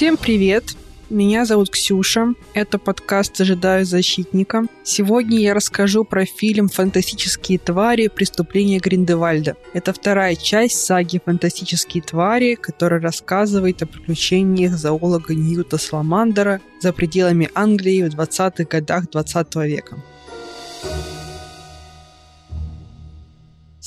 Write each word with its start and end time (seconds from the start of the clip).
Всем 0.00 0.16
привет! 0.16 0.64
Меня 1.10 1.44
зовут 1.44 1.68
Ксюша. 1.68 2.32
Это 2.54 2.78
подкаст 2.78 3.38
«Ожидаю 3.38 3.84
защитника». 3.84 4.64
Сегодня 4.82 5.40
я 5.40 5.52
расскажу 5.52 6.06
про 6.06 6.24
фильм 6.24 6.70
«Фантастические 6.70 7.58
твари. 7.58 8.08
Преступления 8.08 8.78
Гриндевальда». 8.78 9.58
Это 9.74 9.92
вторая 9.92 10.36
часть 10.36 10.82
саги 10.82 11.20
«Фантастические 11.22 12.02
твари», 12.02 12.54
которая 12.54 12.98
рассказывает 12.98 13.82
о 13.82 13.86
приключениях 13.86 14.72
зоолога 14.72 15.34
Ньюта 15.34 15.76
Саламандера 15.76 16.62
за 16.80 16.94
пределами 16.94 17.50
Англии 17.54 18.02
в 18.02 18.14
20-х 18.14 18.64
годах 18.64 19.10
20 19.10 19.54
века. 19.56 20.02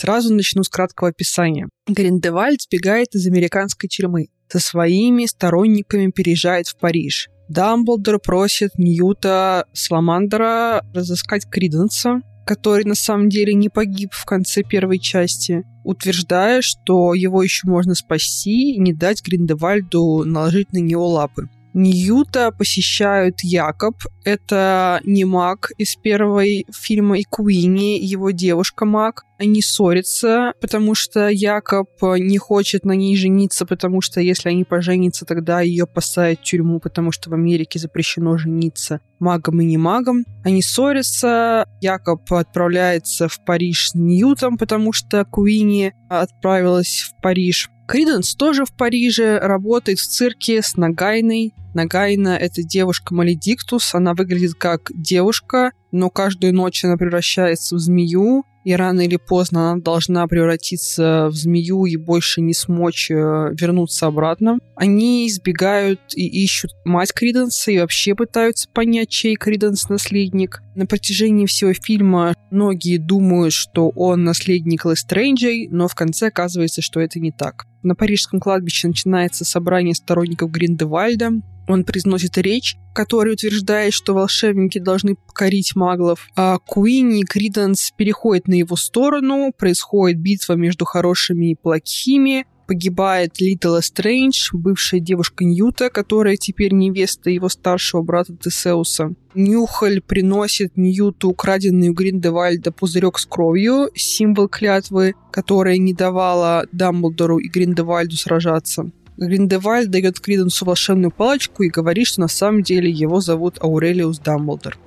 Сразу 0.03 0.33
начну 0.33 0.63
с 0.63 0.67
краткого 0.67 1.11
описания. 1.11 1.69
Гриндевальд 1.87 2.63
сбегает 2.63 3.15
из 3.15 3.25
американской 3.25 3.87
тюрьмы. 3.87 4.27
Со 4.49 4.59
своими 4.59 5.25
сторонниками 5.25 6.11
переезжает 6.11 6.67
в 6.67 6.77
Париж. 6.77 7.29
Дамблдор 7.47 8.19
просит 8.19 8.71
Ньюта 8.77 9.65
Сламандера 9.71 10.85
разыскать 10.93 11.49
Криденса, 11.49 12.19
который 12.45 12.83
на 12.83 12.95
самом 12.95 13.29
деле 13.29 13.53
не 13.53 13.69
погиб 13.69 14.09
в 14.11 14.25
конце 14.25 14.63
первой 14.63 14.99
части, 14.99 15.63
утверждая, 15.85 16.61
что 16.61 17.13
его 17.13 17.41
еще 17.41 17.69
можно 17.69 17.95
спасти 17.95 18.73
и 18.75 18.79
не 18.81 18.91
дать 18.91 19.23
Гриндевальду 19.23 20.25
наложить 20.25 20.73
на 20.73 20.79
него 20.79 21.07
лапы. 21.07 21.47
Ньюта 21.73 22.51
посещают 22.51 23.41
Якоб. 23.41 23.95
Это 24.23 25.01
не 25.03 25.25
маг 25.25 25.71
из 25.77 25.95
первой 25.95 26.65
фильма 26.71 27.19
и 27.19 27.23
Куини, 27.23 27.99
его 27.99 28.31
девушка 28.31 28.85
маг. 28.85 29.23
Они 29.39 29.61
ссорятся, 29.61 30.53
потому 30.61 30.95
что 30.95 31.27
Якоб 31.27 31.89
не 32.01 32.37
хочет 32.37 32.85
на 32.85 32.93
ней 32.93 33.17
жениться, 33.17 33.65
потому 33.65 34.01
что 34.01 34.21
если 34.21 34.49
они 34.49 34.63
поженятся, 34.63 35.25
тогда 35.25 35.61
ее 35.61 35.87
посадят 35.87 36.39
в 36.39 36.43
тюрьму, 36.43 36.79
потому 36.79 37.11
что 37.11 37.29
в 37.29 37.33
Америке 37.33 37.79
запрещено 37.79 38.37
жениться 38.37 39.01
магом 39.19 39.59
и 39.61 39.65
не 39.65 39.77
магом. 39.77 40.25
Они 40.43 40.61
ссорятся, 40.61 41.67
Якоб 41.81 42.31
отправляется 42.31 43.27
в 43.27 43.43
Париж 43.43 43.89
с 43.89 43.95
Ньютом, 43.95 44.57
потому 44.57 44.93
что 44.93 45.25
Куини 45.25 45.93
отправилась 46.09 47.09
в 47.09 47.21
Париж. 47.21 47.69
Криденс 47.87 48.35
тоже 48.35 48.65
в 48.65 48.73
Париже, 48.73 49.39
работает 49.39 49.99
в 49.99 50.07
цирке 50.07 50.61
с 50.61 50.77
Нагайной. 50.77 51.53
Нагайна— 51.73 52.37
это 52.39 52.63
девушка 52.63 53.13
Маледиктус. 53.13 53.93
Она 53.95 54.13
выглядит 54.13 54.53
как 54.55 54.91
девушка, 54.93 55.71
но 55.91 56.09
каждую 56.09 56.53
ночь 56.53 56.83
она 56.83 56.97
превращается 56.97 57.75
в 57.75 57.79
змею, 57.79 58.43
и 58.63 58.73
рано 58.73 59.01
или 59.01 59.17
поздно 59.17 59.71
она 59.71 59.81
должна 59.81 60.25
превратиться 60.27 61.27
в 61.29 61.35
змею 61.35 61.85
и 61.85 61.97
больше 61.97 62.41
не 62.41 62.53
смочь 62.53 63.11
э, 63.11 63.13
вернуться 63.13 64.07
обратно. 64.07 64.57
Они 64.75 65.27
избегают 65.27 65.99
и 66.15 66.25
ищут 66.43 66.71
мать 66.85 67.11
Криденса 67.13 67.71
и 67.71 67.79
вообще 67.79 68.15
пытаются 68.15 68.69
понять, 68.69 69.09
чей 69.09 69.35
Криденс 69.35 69.89
наследник. 69.89 70.61
На 70.75 70.85
протяжении 70.85 71.45
всего 71.45 71.73
фильма 71.73 72.33
многие 72.51 72.97
думают, 72.97 73.53
что 73.53 73.89
он 73.89 74.23
наследник 74.23 74.85
Лестрейнджей, 74.85 75.67
но 75.69 75.87
в 75.87 75.95
конце 75.95 76.27
оказывается, 76.27 76.81
что 76.81 77.01
это 77.01 77.19
не 77.19 77.31
так. 77.31 77.65
На 77.83 77.95
парижском 77.95 78.39
кладбище 78.39 78.87
начинается 78.87 79.43
собрание 79.43 79.93
сторонников 79.93 80.51
Гриндевальда. 80.51 81.31
Он 81.67 81.83
произносит 81.83 82.37
речь, 82.37 82.75
который 82.93 83.33
утверждает, 83.33 83.93
что 83.93 84.13
волшебники 84.13 84.79
должны 84.79 85.15
покорить 85.15 85.75
маглов. 85.75 86.27
А 86.35 86.57
Куинни 86.59 87.21
и 87.21 87.25
Криденс 87.25 87.91
переходят 87.95 88.47
на 88.47 88.55
его 88.55 88.75
сторону, 88.75 89.51
происходит 89.57 90.19
битва 90.19 90.53
между 90.53 90.85
хорошими 90.85 91.51
и 91.51 91.55
плохими, 91.55 92.45
погибает 92.67 93.39
Литл 93.39 93.77
Стрэндж, 93.79 94.49
бывшая 94.53 94.99
девушка 94.99 95.43
Ньюта, 95.43 95.89
которая 95.89 96.37
теперь 96.37 96.73
невеста 96.73 97.29
его 97.29 97.49
старшего 97.49 98.01
брата 98.01 98.35
Тесеуса. 98.35 99.13
Нюхаль 99.33 100.01
приносит 100.01 100.77
Ньюту 100.77 101.29
украденный 101.29 101.89
у 101.89 101.93
Гриндевальда 101.93 102.71
пузырек 102.71 103.19
с 103.19 103.25
кровью, 103.25 103.89
символ 103.95 104.47
клятвы, 104.47 105.15
которая 105.31 105.77
не 105.77 105.93
давала 105.93 106.65
Дамблдору 106.71 107.39
и 107.39 107.47
Гриндевальду 107.47 108.15
сражаться. 108.15 108.91
Гриндевальд 109.17 109.89
дает 109.89 110.19
Криденсу 110.19 110.65
волшебную 110.65 111.11
палочку 111.11 111.63
и 111.63 111.69
говорит, 111.69 112.07
что 112.07 112.21
на 112.21 112.27
самом 112.27 112.63
деле 112.63 112.89
его 112.89 113.19
зовут 113.19 113.61
Аурелиус 113.61 114.19
Дамблдор. 114.19 114.77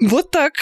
Вот 0.00 0.30
так. 0.30 0.52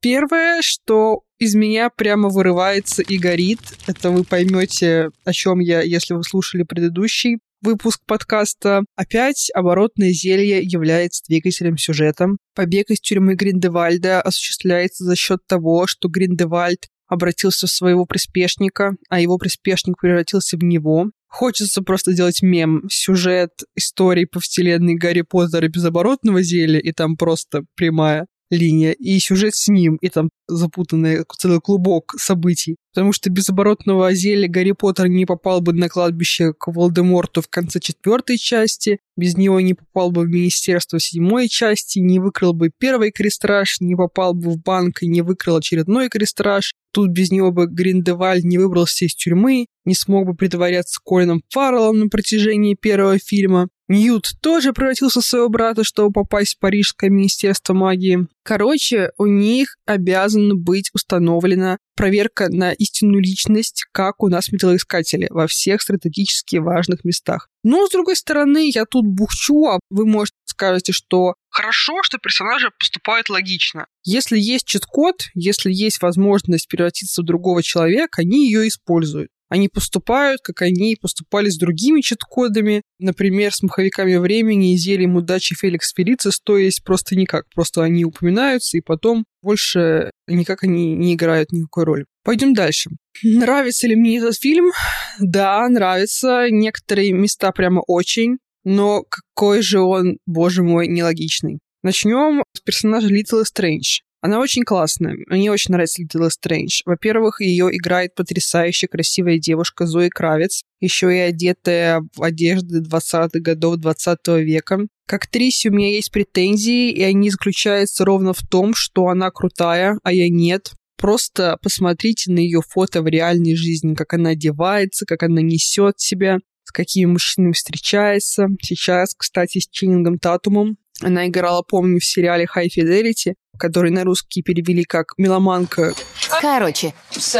Первое, 0.00 0.60
что 0.62 1.22
из 1.38 1.54
меня 1.54 1.90
прямо 1.90 2.28
вырывается 2.28 3.02
и 3.02 3.18
горит, 3.18 3.60
это 3.86 4.10
вы 4.10 4.24
поймете, 4.24 5.10
о 5.24 5.32
чем 5.32 5.58
я, 5.58 5.82
если 5.82 6.14
вы 6.14 6.22
слушали 6.22 6.62
предыдущий 6.62 7.38
выпуск 7.62 8.00
подкаста. 8.06 8.84
Опять 8.96 9.50
оборотное 9.54 10.12
зелье 10.12 10.62
является 10.62 11.22
двигателем 11.28 11.76
сюжета. 11.76 12.28
Побег 12.54 12.90
из 12.90 13.00
тюрьмы 13.00 13.34
Гриндевальда 13.34 14.22
осуществляется 14.22 15.04
за 15.04 15.16
счет 15.16 15.40
того, 15.46 15.86
что 15.86 16.08
Гриндевальд 16.08 16.88
обратился 17.10 17.66
в 17.66 17.70
своего 17.70 18.06
приспешника, 18.06 18.94
а 19.10 19.20
его 19.20 19.36
приспешник 19.36 19.98
превратился 20.00 20.56
в 20.56 20.62
него. 20.62 21.10
Хочется 21.28 21.82
просто 21.82 22.12
делать 22.12 22.40
мем, 22.40 22.84
сюжет 22.90 23.50
истории 23.76 24.24
по 24.24 24.40
вселенной 24.40 24.94
Гарри 24.94 25.22
Поттера 25.22 25.68
без 25.68 25.84
оборотного 25.84 26.42
зелья, 26.42 26.78
и 26.78 26.92
там 26.92 27.16
просто 27.16 27.64
прямая 27.76 28.26
линия, 28.50 28.92
и 28.92 29.18
сюжет 29.18 29.54
с 29.54 29.68
ним, 29.68 29.96
и 29.96 30.08
там 30.08 30.30
запутанный 30.48 31.24
целый 31.38 31.60
клубок 31.60 32.14
событий. 32.18 32.76
Потому 32.92 33.12
что 33.12 33.30
без 33.30 33.48
оборотного 33.48 34.12
зелья 34.12 34.48
Гарри 34.48 34.72
Поттер 34.72 35.08
не 35.08 35.24
попал 35.24 35.60
бы 35.60 35.72
на 35.72 35.88
кладбище 35.88 36.52
к 36.52 36.66
Волдеморту 36.66 37.42
в 37.42 37.48
конце 37.48 37.78
четвертой 37.78 38.36
части, 38.36 38.98
без 39.16 39.36
него 39.36 39.60
не 39.60 39.74
попал 39.74 40.10
бы 40.10 40.22
в 40.22 40.28
Министерство 40.28 40.98
седьмой 40.98 41.48
части, 41.48 42.00
не 42.00 42.18
выкрал 42.18 42.52
бы 42.52 42.70
первый 42.76 43.12
крестраж, 43.12 43.80
не 43.80 43.94
попал 43.94 44.34
бы 44.34 44.50
в 44.50 44.58
банк 44.58 45.02
и 45.02 45.06
не 45.06 45.22
выкрал 45.22 45.56
очередной 45.56 46.08
крестраж. 46.08 46.72
Тут 46.92 47.10
без 47.10 47.30
него 47.30 47.52
бы 47.52 47.66
Гриндевальд 47.66 48.44
не 48.44 48.58
выбрался 48.58 49.04
из 49.04 49.14
тюрьмы, 49.14 49.66
не 49.84 49.94
смог 49.94 50.26
бы 50.26 50.34
притворяться 50.34 51.00
Колином 51.04 51.42
Фарреллом 51.50 52.00
на 52.00 52.08
протяжении 52.08 52.74
первого 52.74 53.18
фильма. 53.18 53.68
Ньют 53.90 54.34
тоже 54.40 54.72
превратился 54.72 55.20
в 55.20 55.24
своего 55.24 55.48
брата, 55.48 55.82
чтобы 55.82 56.12
попасть 56.12 56.54
в 56.54 56.58
Парижское 56.60 57.10
министерство 57.10 57.74
магии. 57.74 58.28
Короче, 58.44 59.10
у 59.18 59.26
них 59.26 59.76
обязана 59.84 60.54
быть 60.54 60.90
установлена 60.94 61.76
проверка 61.96 62.48
на 62.48 62.70
истинную 62.70 63.20
личность, 63.20 63.86
как 63.90 64.22
у 64.22 64.28
нас 64.28 64.52
металлоискатели, 64.52 65.26
во 65.28 65.48
всех 65.48 65.82
стратегически 65.82 66.58
важных 66.58 67.04
местах. 67.04 67.48
Но, 67.64 67.84
с 67.84 67.90
другой 67.90 68.14
стороны, 68.14 68.70
я 68.72 68.84
тут 68.84 69.06
бухчу, 69.06 69.66
а 69.66 69.80
вы, 69.90 70.06
может, 70.06 70.34
скажете, 70.44 70.92
что 70.92 71.34
хорошо, 71.50 71.94
что 72.04 72.18
персонажи 72.18 72.70
поступают 72.78 73.28
логично. 73.28 73.86
Если 74.04 74.38
есть 74.38 74.66
чит-код, 74.66 75.16
если 75.34 75.72
есть 75.72 76.00
возможность 76.00 76.68
превратиться 76.68 77.22
в 77.22 77.24
другого 77.24 77.60
человека, 77.64 78.20
они 78.20 78.46
ее 78.46 78.68
используют 78.68 79.30
они 79.50 79.68
поступают, 79.68 80.40
как 80.42 80.62
они 80.62 80.96
поступали 80.96 81.50
с 81.50 81.58
другими 81.58 82.00
чит-кодами, 82.00 82.82
например, 83.00 83.52
с 83.52 83.62
маховиками 83.62 84.16
времени 84.16 84.72
и 84.72 84.76
зельем 84.76 85.16
удачи 85.16 85.56
Феликс 85.56 85.92
Фелицис, 85.92 86.40
то 86.40 86.56
есть 86.56 86.84
просто 86.84 87.16
никак, 87.16 87.44
просто 87.52 87.82
они 87.82 88.04
упоминаются, 88.04 88.78
и 88.78 88.80
потом 88.80 89.24
больше 89.42 90.12
никак 90.28 90.62
они 90.62 90.94
не 90.94 91.14
играют 91.14 91.50
никакой 91.50 91.84
роли. 91.84 92.04
Пойдем 92.22 92.54
дальше. 92.54 92.90
Нравится 93.24 93.88
ли 93.88 93.96
мне 93.96 94.18
этот 94.18 94.36
фильм? 94.36 94.70
Да, 95.18 95.68
нравится. 95.68 96.46
Некоторые 96.48 97.12
места 97.12 97.50
прямо 97.50 97.82
очень, 97.86 98.38
но 98.62 99.02
какой 99.02 99.62
же 99.62 99.80
он, 99.80 100.18
боже 100.26 100.62
мой, 100.62 100.86
нелогичный. 100.86 101.58
Начнем 101.82 102.44
с 102.56 102.60
персонажа 102.60 103.08
Литл 103.08 103.42
Стрэндж. 103.42 104.00
Она 104.20 104.38
очень 104.38 104.64
классная. 104.64 105.16
Мне 105.28 105.50
очень 105.50 105.72
нравится 105.72 106.02
Литл 106.02 106.28
Стрэндж. 106.28 106.82
Во-первых, 106.84 107.40
ее 107.40 107.74
играет 107.74 108.14
потрясающе 108.14 108.86
красивая 108.86 109.38
девушка 109.38 109.86
Зои 109.86 110.08
Кравец, 110.08 110.62
еще 110.80 111.14
и 111.14 111.20
одетая 111.20 112.02
в 112.14 112.22
одежды 112.22 112.82
20-х 112.82 113.40
годов 113.40 113.76
20 113.76 114.18
века. 114.38 114.80
К 115.06 115.14
актрисе 115.14 115.70
у 115.70 115.72
меня 115.72 115.90
есть 115.90 116.12
претензии, 116.12 116.90
и 116.90 117.02
они 117.02 117.30
заключаются 117.30 118.04
ровно 118.04 118.32
в 118.34 118.42
том, 118.46 118.74
что 118.74 119.08
она 119.08 119.30
крутая, 119.30 119.98
а 120.02 120.12
я 120.12 120.28
нет. 120.28 120.72
Просто 120.98 121.56
посмотрите 121.62 122.30
на 122.30 122.40
ее 122.40 122.60
фото 122.60 123.00
в 123.00 123.06
реальной 123.06 123.54
жизни, 123.54 123.94
как 123.94 124.12
она 124.12 124.30
одевается, 124.30 125.06
как 125.06 125.22
она 125.22 125.40
несет 125.40 125.98
себя, 125.98 126.40
с 126.70 126.72
какими 126.72 127.06
мужчинами 127.06 127.50
встречается. 127.50 128.46
Сейчас, 128.62 129.14
кстати, 129.16 129.58
с 129.58 129.68
Ченнингом 129.68 130.20
Татумом. 130.20 130.76
Она 131.02 131.26
играла, 131.26 131.62
помню, 131.62 131.98
в 131.98 132.04
сериале 132.04 132.46
High 132.46 132.68
Fidelity, 132.68 133.34
который 133.58 133.90
на 133.90 134.04
русский 134.04 134.42
перевели 134.42 134.84
как 134.84 135.14
«Меломанка». 135.18 135.94
Короче, 136.40 136.94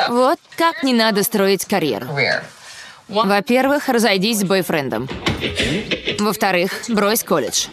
вот 0.08 0.40
как 0.56 0.82
не 0.82 0.92
надо 0.92 1.22
строить 1.22 1.64
карьеру. 1.64 2.06
Во-первых, 3.06 3.88
разойдись 3.88 4.40
с 4.40 4.44
бойфрендом. 4.44 5.08
Во-вторых, 6.18 6.72
брось 6.88 7.22
колледж. 7.22 7.66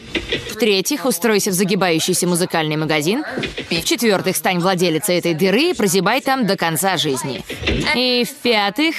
В-третьих, 0.51 1.05
устройся 1.05 1.49
в 1.49 1.53
загибающийся 1.53 2.27
музыкальный 2.27 2.75
магазин. 2.75 3.23
В-четвертых, 3.71 4.35
стань 4.35 4.59
владелицей 4.59 5.17
этой 5.17 5.33
дыры 5.33 5.71
и 5.71 5.73
прозябай 5.73 6.21
там 6.21 6.45
до 6.45 6.55
конца 6.55 6.97
жизни. 6.97 7.43
И 7.95 8.25
в-пятых, 8.25 8.95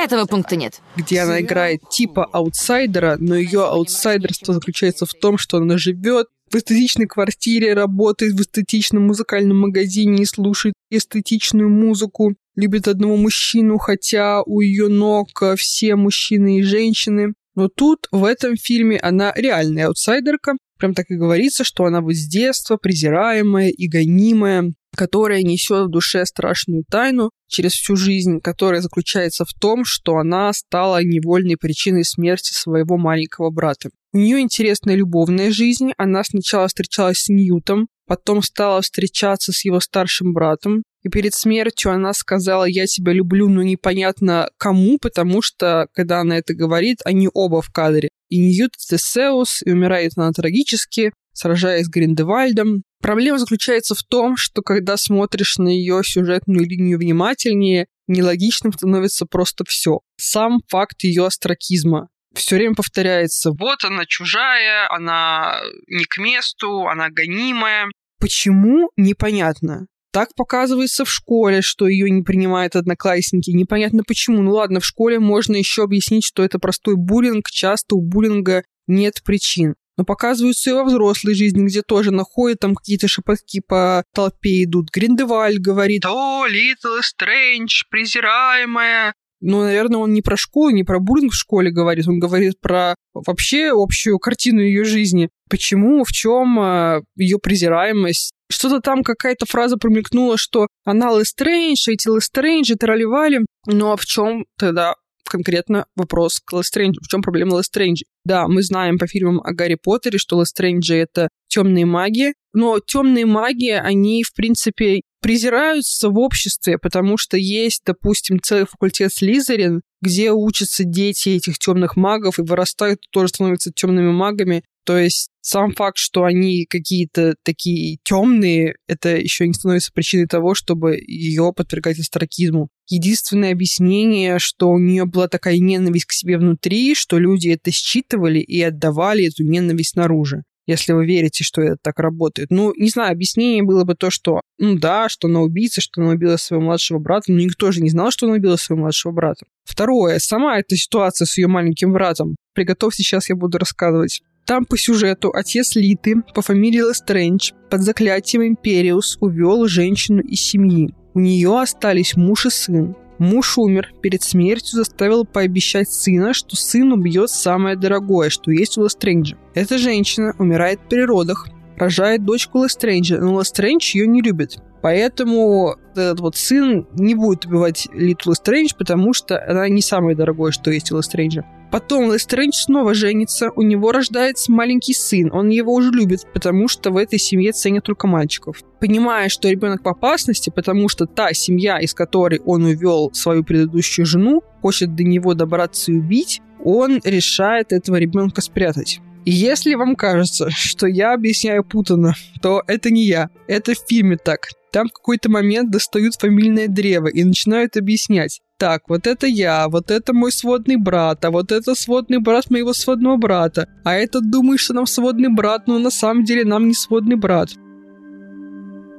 Этого 0.00 0.24
пункта 0.24 0.56
нет. 0.56 0.80
Где 0.96 1.20
она 1.20 1.42
играет 1.42 1.82
типа 1.90 2.24
аутсайдера, 2.24 3.16
но 3.18 3.36
ее 3.36 3.66
аутсайдерство 3.66 4.54
заключается 4.54 5.04
в 5.04 5.12
том, 5.12 5.36
что 5.36 5.58
она 5.58 5.76
живет 5.76 6.28
в 6.50 6.54
эстетичной 6.56 7.06
квартире, 7.06 7.74
работает 7.74 8.32
в 8.32 8.40
эстетичном 8.40 9.06
музыкальном 9.06 9.58
магазине 9.58 10.22
и 10.22 10.26
слушает 10.26 10.74
эстетичную 10.90 11.68
музыку, 11.68 12.34
любит 12.56 12.88
одного 12.88 13.16
мужчину, 13.16 13.76
хотя 13.76 14.42
у 14.42 14.60
ее 14.60 14.88
ног 14.88 15.28
все 15.56 15.96
мужчины 15.96 16.58
и 16.58 16.62
женщины. 16.62 17.34
Но 17.54 17.68
тут, 17.68 18.08
в 18.10 18.24
этом 18.24 18.56
фильме, 18.56 18.98
она 18.98 19.34
реальная 19.36 19.88
аутсайдерка. 19.88 20.54
Прям 20.78 20.94
так 20.94 21.10
и 21.10 21.16
говорится, 21.16 21.62
что 21.62 21.84
она 21.84 22.00
вот 22.00 22.14
с 22.14 22.26
детства 22.26 22.78
презираемая 22.78 23.68
и 23.68 23.86
гонимая, 23.86 24.72
которая 25.00 25.42
несет 25.42 25.86
в 25.86 25.90
душе 25.90 26.26
страшную 26.26 26.84
тайну 26.84 27.30
через 27.48 27.72
всю 27.72 27.96
жизнь, 27.96 28.40
которая 28.42 28.82
заключается 28.82 29.46
в 29.46 29.58
том, 29.58 29.86
что 29.86 30.16
она 30.16 30.52
стала 30.52 31.02
невольной 31.02 31.56
причиной 31.56 32.04
смерти 32.04 32.52
своего 32.52 32.98
маленького 32.98 33.48
брата. 33.48 33.88
У 34.12 34.18
нее 34.18 34.40
интересная 34.40 34.96
любовная 34.96 35.52
жизнь. 35.52 35.92
Она 35.96 36.22
сначала 36.22 36.68
встречалась 36.68 37.22
с 37.22 37.28
Ньютом, 37.30 37.88
потом 38.06 38.42
стала 38.42 38.82
встречаться 38.82 39.52
с 39.52 39.64
его 39.64 39.80
старшим 39.80 40.34
братом. 40.34 40.82
И 41.02 41.08
перед 41.08 41.32
смертью 41.32 41.92
она 41.92 42.12
сказала, 42.12 42.64
я 42.64 42.84
тебя 42.84 43.14
люблю, 43.14 43.48
но 43.48 43.62
непонятно 43.62 44.50
кому, 44.58 44.98
потому 45.00 45.40
что, 45.40 45.86
когда 45.94 46.20
она 46.20 46.36
это 46.36 46.52
говорит, 46.52 46.98
они 47.06 47.30
оба 47.32 47.62
в 47.62 47.70
кадре. 47.72 48.10
И 48.28 48.38
Ньют 48.38 48.72
Тесеус, 48.76 49.62
и 49.64 49.70
умирает 49.70 50.12
она 50.16 50.30
трагически, 50.32 51.12
сражаясь 51.40 51.86
с 51.86 51.88
Гриндевальдом. 51.88 52.82
Проблема 53.00 53.38
заключается 53.38 53.94
в 53.94 54.02
том, 54.02 54.36
что 54.36 54.62
когда 54.62 54.96
смотришь 54.96 55.56
на 55.56 55.68
ее 55.68 56.02
сюжетную 56.04 56.66
линию 56.66 56.98
внимательнее, 56.98 57.86
нелогичным 58.08 58.72
становится 58.72 59.24
просто 59.24 59.64
все. 59.66 60.00
Сам 60.18 60.60
факт 60.68 61.02
ее 61.02 61.26
астракизма. 61.26 62.08
Все 62.34 62.56
время 62.56 62.74
повторяется, 62.74 63.50
вот 63.58 63.82
она 63.84 64.04
чужая, 64.06 64.88
она 64.90 65.60
не 65.88 66.04
к 66.04 66.18
месту, 66.18 66.86
она 66.86 67.08
гонимая. 67.08 67.86
Почему? 68.20 68.90
Непонятно. 68.96 69.86
Так 70.12 70.34
показывается 70.36 71.04
в 71.04 71.10
школе, 71.10 71.62
что 71.62 71.88
ее 71.88 72.10
не 72.10 72.22
принимают 72.22 72.76
одноклассники. 72.76 73.50
Непонятно 73.50 74.02
почему. 74.06 74.42
Ну 74.42 74.52
ладно, 74.52 74.80
в 74.80 74.84
школе 74.84 75.20
можно 75.20 75.56
еще 75.56 75.84
объяснить, 75.84 76.24
что 76.24 76.44
это 76.44 76.58
простой 76.58 76.96
буллинг. 76.96 77.48
Часто 77.50 77.94
у 77.94 78.02
буллинга 78.02 78.64
нет 78.86 79.22
причин. 79.24 79.74
Но 80.00 80.04
показываются 80.04 80.70
и 80.70 80.72
во 80.72 80.84
взрослой 80.84 81.34
жизни, 81.34 81.62
где 81.62 81.82
тоже 81.82 82.10
находят 82.10 82.60
там 82.60 82.74
какие-то 82.74 83.06
шепотки 83.06 83.60
по 83.60 84.02
толпе 84.14 84.64
идут. 84.64 84.88
Гриндевальд 84.90 85.58
говорит, 85.58 86.06
о, 86.06 86.46
Лита 86.46 87.02
Лестрейндж, 87.02 87.82
презираемая. 87.90 89.12
Ну, 89.42 89.60
наверное, 89.60 89.98
он 89.98 90.14
не 90.14 90.22
про 90.22 90.38
школу, 90.38 90.70
не 90.70 90.84
про 90.84 91.00
буллинг 91.00 91.34
в 91.34 91.36
школе 91.36 91.70
говорит, 91.70 92.08
он 92.08 92.18
говорит 92.18 92.58
про 92.62 92.94
вообще 93.12 93.72
общую 93.74 94.18
картину 94.18 94.62
ее 94.62 94.84
жизни. 94.84 95.28
Почему, 95.50 96.02
в 96.04 96.12
чем 96.12 96.58
э, 96.58 97.02
ее 97.16 97.38
презираемость? 97.38 98.32
Что-то 98.50 98.80
там 98.80 99.02
какая-то 99.02 99.44
фраза 99.44 99.76
промелькнула, 99.76 100.38
что 100.38 100.66
она 100.86 101.10
Лестрейндж, 101.10 101.90
эти 101.90 102.08
Лестрейнджи 102.08 102.76
тролливали. 102.76 103.40
Ну 103.66 103.92
а 103.92 103.98
в 103.98 104.06
чем 104.06 104.46
тогда 104.58 104.94
конкретно 105.30 105.86
вопрос 105.96 106.40
к 106.44 106.52
Лестрейнджу? 106.52 107.00
В 107.02 107.08
чем 107.08 107.22
проблема 107.22 107.58
Лестрейнджа? 107.58 108.04
Да, 108.24 108.46
мы 108.48 108.62
знаем 108.62 108.98
по 108.98 109.06
фильмам 109.06 109.40
о 109.40 109.52
Гарри 109.52 109.78
Поттере, 109.82 110.18
что 110.18 110.40
Лестрейнджи— 110.40 110.94
это 110.96 111.28
темные 111.48 111.86
маги, 111.86 112.34
но 112.52 112.78
темные 112.80 113.26
маги, 113.26 113.70
они, 113.70 114.22
в 114.22 114.34
принципе, 114.34 115.02
презираются 115.22 116.08
в 116.08 116.18
обществе, 116.18 116.78
потому 116.78 117.16
что 117.16 117.36
есть, 117.36 117.82
допустим, 117.86 118.40
целый 118.40 118.66
факультет 118.66 119.12
Слизерин, 119.12 119.82
где 120.02 120.32
учатся 120.32 120.84
дети 120.84 121.30
этих 121.30 121.58
темных 121.58 121.96
магов 121.96 122.38
и 122.38 122.42
вырастают, 122.42 123.00
тоже 123.10 123.28
становятся 123.28 123.70
темными 123.72 124.10
магами. 124.10 124.64
То 124.84 124.98
есть 124.98 125.29
сам 125.40 125.72
факт, 125.72 125.96
что 125.96 126.24
они 126.24 126.66
какие-то 126.66 127.34
такие 127.42 127.98
темные, 128.04 128.74
это 128.86 129.16
еще 129.16 129.46
не 129.46 129.54
становится 129.54 129.92
причиной 129.92 130.26
того, 130.26 130.54
чтобы 130.54 130.96
ее 130.96 131.52
подвергать 131.54 131.98
остракизму. 131.98 132.68
Единственное 132.88 133.52
объяснение, 133.52 134.38
что 134.38 134.70
у 134.70 134.78
нее 134.78 135.04
была 135.04 135.28
такая 135.28 135.58
ненависть 135.58 136.06
к 136.06 136.12
себе 136.12 136.38
внутри, 136.38 136.94
что 136.94 137.18
люди 137.18 137.48
это 137.48 137.70
считывали 137.70 138.40
и 138.40 138.60
отдавали 138.60 139.26
эту 139.26 139.44
ненависть 139.44 139.96
наружу 139.96 140.42
если 140.70 140.92
вы 140.92 141.04
верите, 141.04 141.42
что 141.42 141.62
это 141.62 141.76
так 141.82 141.98
работает. 141.98 142.50
Ну, 142.50 142.72
не 142.76 142.90
знаю, 142.90 143.12
объяснение 143.12 143.62
было 143.62 143.84
бы 143.84 143.94
то, 143.94 144.10
что, 144.10 144.40
ну 144.58 144.76
да, 144.76 145.08
что 145.08 145.26
она 145.26 145.40
убийца, 145.40 145.80
что 145.80 146.00
она 146.00 146.12
убила 146.12 146.36
своего 146.36 146.64
младшего 146.64 146.98
брата, 146.98 147.32
но 147.32 147.38
никто 147.38 147.72
же 147.72 147.80
не 147.80 147.90
знал, 147.90 148.10
что 148.10 148.26
она 148.26 148.36
убила 148.36 148.56
своего 148.56 148.82
младшего 148.82 149.12
брата. 149.12 149.46
Второе, 149.64 150.18
сама 150.20 150.58
эта 150.58 150.76
ситуация 150.76 151.26
с 151.26 151.36
ее 151.38 151.48
маленьким 151.48 151.92
братом. 151.92 152.36
Приготовьте, 152.54 153.02
сейчас 153.02 153.28
я 153.28 153.36
буду 153.36 153.58
рассказывать. 153.58 154.22
Там 154.50 154.64
по 154.64 154.76
сюжету 154.76 155.30
отец 155.32 155.76
Литы 155.76 156.24
по 156.34 156.42
фамилии 156.42 156.80
Лестрендж 156.80 157.52
под 157.70 157.82
заклятием 157.82 158.42
Империус 158.42 159.16
увел 159.20 159.68
женщину 159.68 160.22
из 160.22 160.40
семьи. 160.40 160.92
У 161.14 161.20
нее 161.20 161.60
остались 161.60 162.16
муж 162.16 162.46
и 162.46 162.50
сын. 162.50 162.96
Муж 163.20 163.58
умер, 163.58 163.92
перед 164.02 164.24
смертью 164.24 164.78
заставил 164.78 165.24
пообещать 165.24 165.88
сына, 165.88 166.34
что 166.34 166.56
сын 166.56 166.90
убьет 166.90 167.30
самое 167.30 167.76
дорогое, 167.76 168.28
что 168.28 168.50
есть 168.50 168.76
у 168.76 168.82
Лестренджа. 168.82 169.36
Эта 169.54 169.78
женщина 169.78 170.34
умирает 170.36 170.80
при 170.88 171.02
родах, 171.02 171.46
рожает 171.76 172.24
дочку 172.24 172.64
Лестренджа, 172.64 173.20
но 173.20 173.38
Лестрендж 173.38 173.94
ее 173.94 174.08
не 174.08 174.20
любит. 174.20 174.58
Поэтому 174.82 175.76
этот 175.94 176.20
вот 176.20 176.36
сын 176.36 176.86
не 176.94 177.14
будет 177.14 177.46
убивать 177.46 177.88
Литл 177.92 178.32
Стрэндж, 178.32 178.70
потому 178.78 179.12
что 179.12 179.42
она 179.46 179.68
не 179.68 179.82
самое 179.82 180.16
дорогое, 180.16 180.52
что 180.52 180.70
есть 180.70 180.90
у 180.92 180.96
Лестренджа. 180.96 181.44
Потом 181.70 182.12
Лестрэндж 182.12 182.54
снова 182.54 182.94
женится, 182.94 183.50
у 183.54 183.62
него 183.62 183.92
рождается 183.92 184.50
маленький 184.50 184.92
сын, 184.92 185.30
он 185.32 185.50
его 185.50 185.72
уже 185.72 185.90
любит, 185.90 186.26
потому 186.32 186.66
что 186.66 186.90
в 186.90 186.96
этой 186.96 187.18
семье 187.18 187.52
ценят 187.52 187.84
только 187.84 188.08
мальчиков. 188.08 188.62
Понимая, 188.80 189.28
что 189.28 189.48
ребенок 189.48 189.84
в 189.84 189.88
опасности, 189.88 190.50
потому 190.50 190.88
что 190.88 191.06
та 191.06 191.32
семья, 191.32 191.78
из 191.78 191.94
которой 191.94 192.40
он 192.44 192.64
увел 192.64 193.10
свою 193.12 193.44
предыдущую 193.44 194.04
жену, 194.04 194.42
хочет 194.62 194.96
до 194.96 195.04
него 195.04 195.34
добраться 195.34 195.92
и 195.92 195.96
убить, 195.96 196.42
он 196.64 197.00
решает 197.04 197.72
этого 197.72 197.96
ребенка 197.96 198.40
спрятать. 198.40 199.00
Если 199.24 199.74
вам 199.74 199.96
кажется, 199.96 200.50
что 200.50 200.86
я 200.86 201.12
объясняю 201.12 201.64
путано, 201.64 202.14
то 202.42 202.62
это 202.66 202.90
не 202.90 203.04
я. 203.04 203.30
Это 203.46 203.74
в 203.74 203.84
фильме 203.88 204.16
так. 204.16 204.48
Там 204.72 204.88
в 204.88 204.92
какой-то 204.92 205.30
момент 205.30 205.70
достают 205.70 206.14
фамильное 206.14 206.68
древо 206.68 207.08
и 207.08 207.24
начинают 207.24 207.76
объяснять 207.76 208.40
так, 208.60 208.82
вот 208.90 209.06
это 209.06 209.26
я, 209.26 209.68
вот 209.68 209.90
это 209.90 210.12
мой 210.12 210.30
сводный 210.30 210.76
брат, 210.76 211.24
а 211.24 211.30
вот 211.30 211.50
это 211.50 211.74
сводный 211.74 212.18
брат 212.18 212.50
моего 212.50 212.74
сводного 212.74 213.16
брата, 213.16 213.66
а 213.84 213.94
этот 213.94 214.30
думает, 214.30 214.60
что 214.60 214.74
нам 214.74 214.86
сводный 214.86 215.30
брат, 215.30 215.66
но 215.66 215.78
на 215.78 215.90
самом 215.90 216.24
деле 216.24 216.44
нам 216.44 216.68
не 216.68 216.74
сводный 216.74 217.16
брат. 217.16 217.48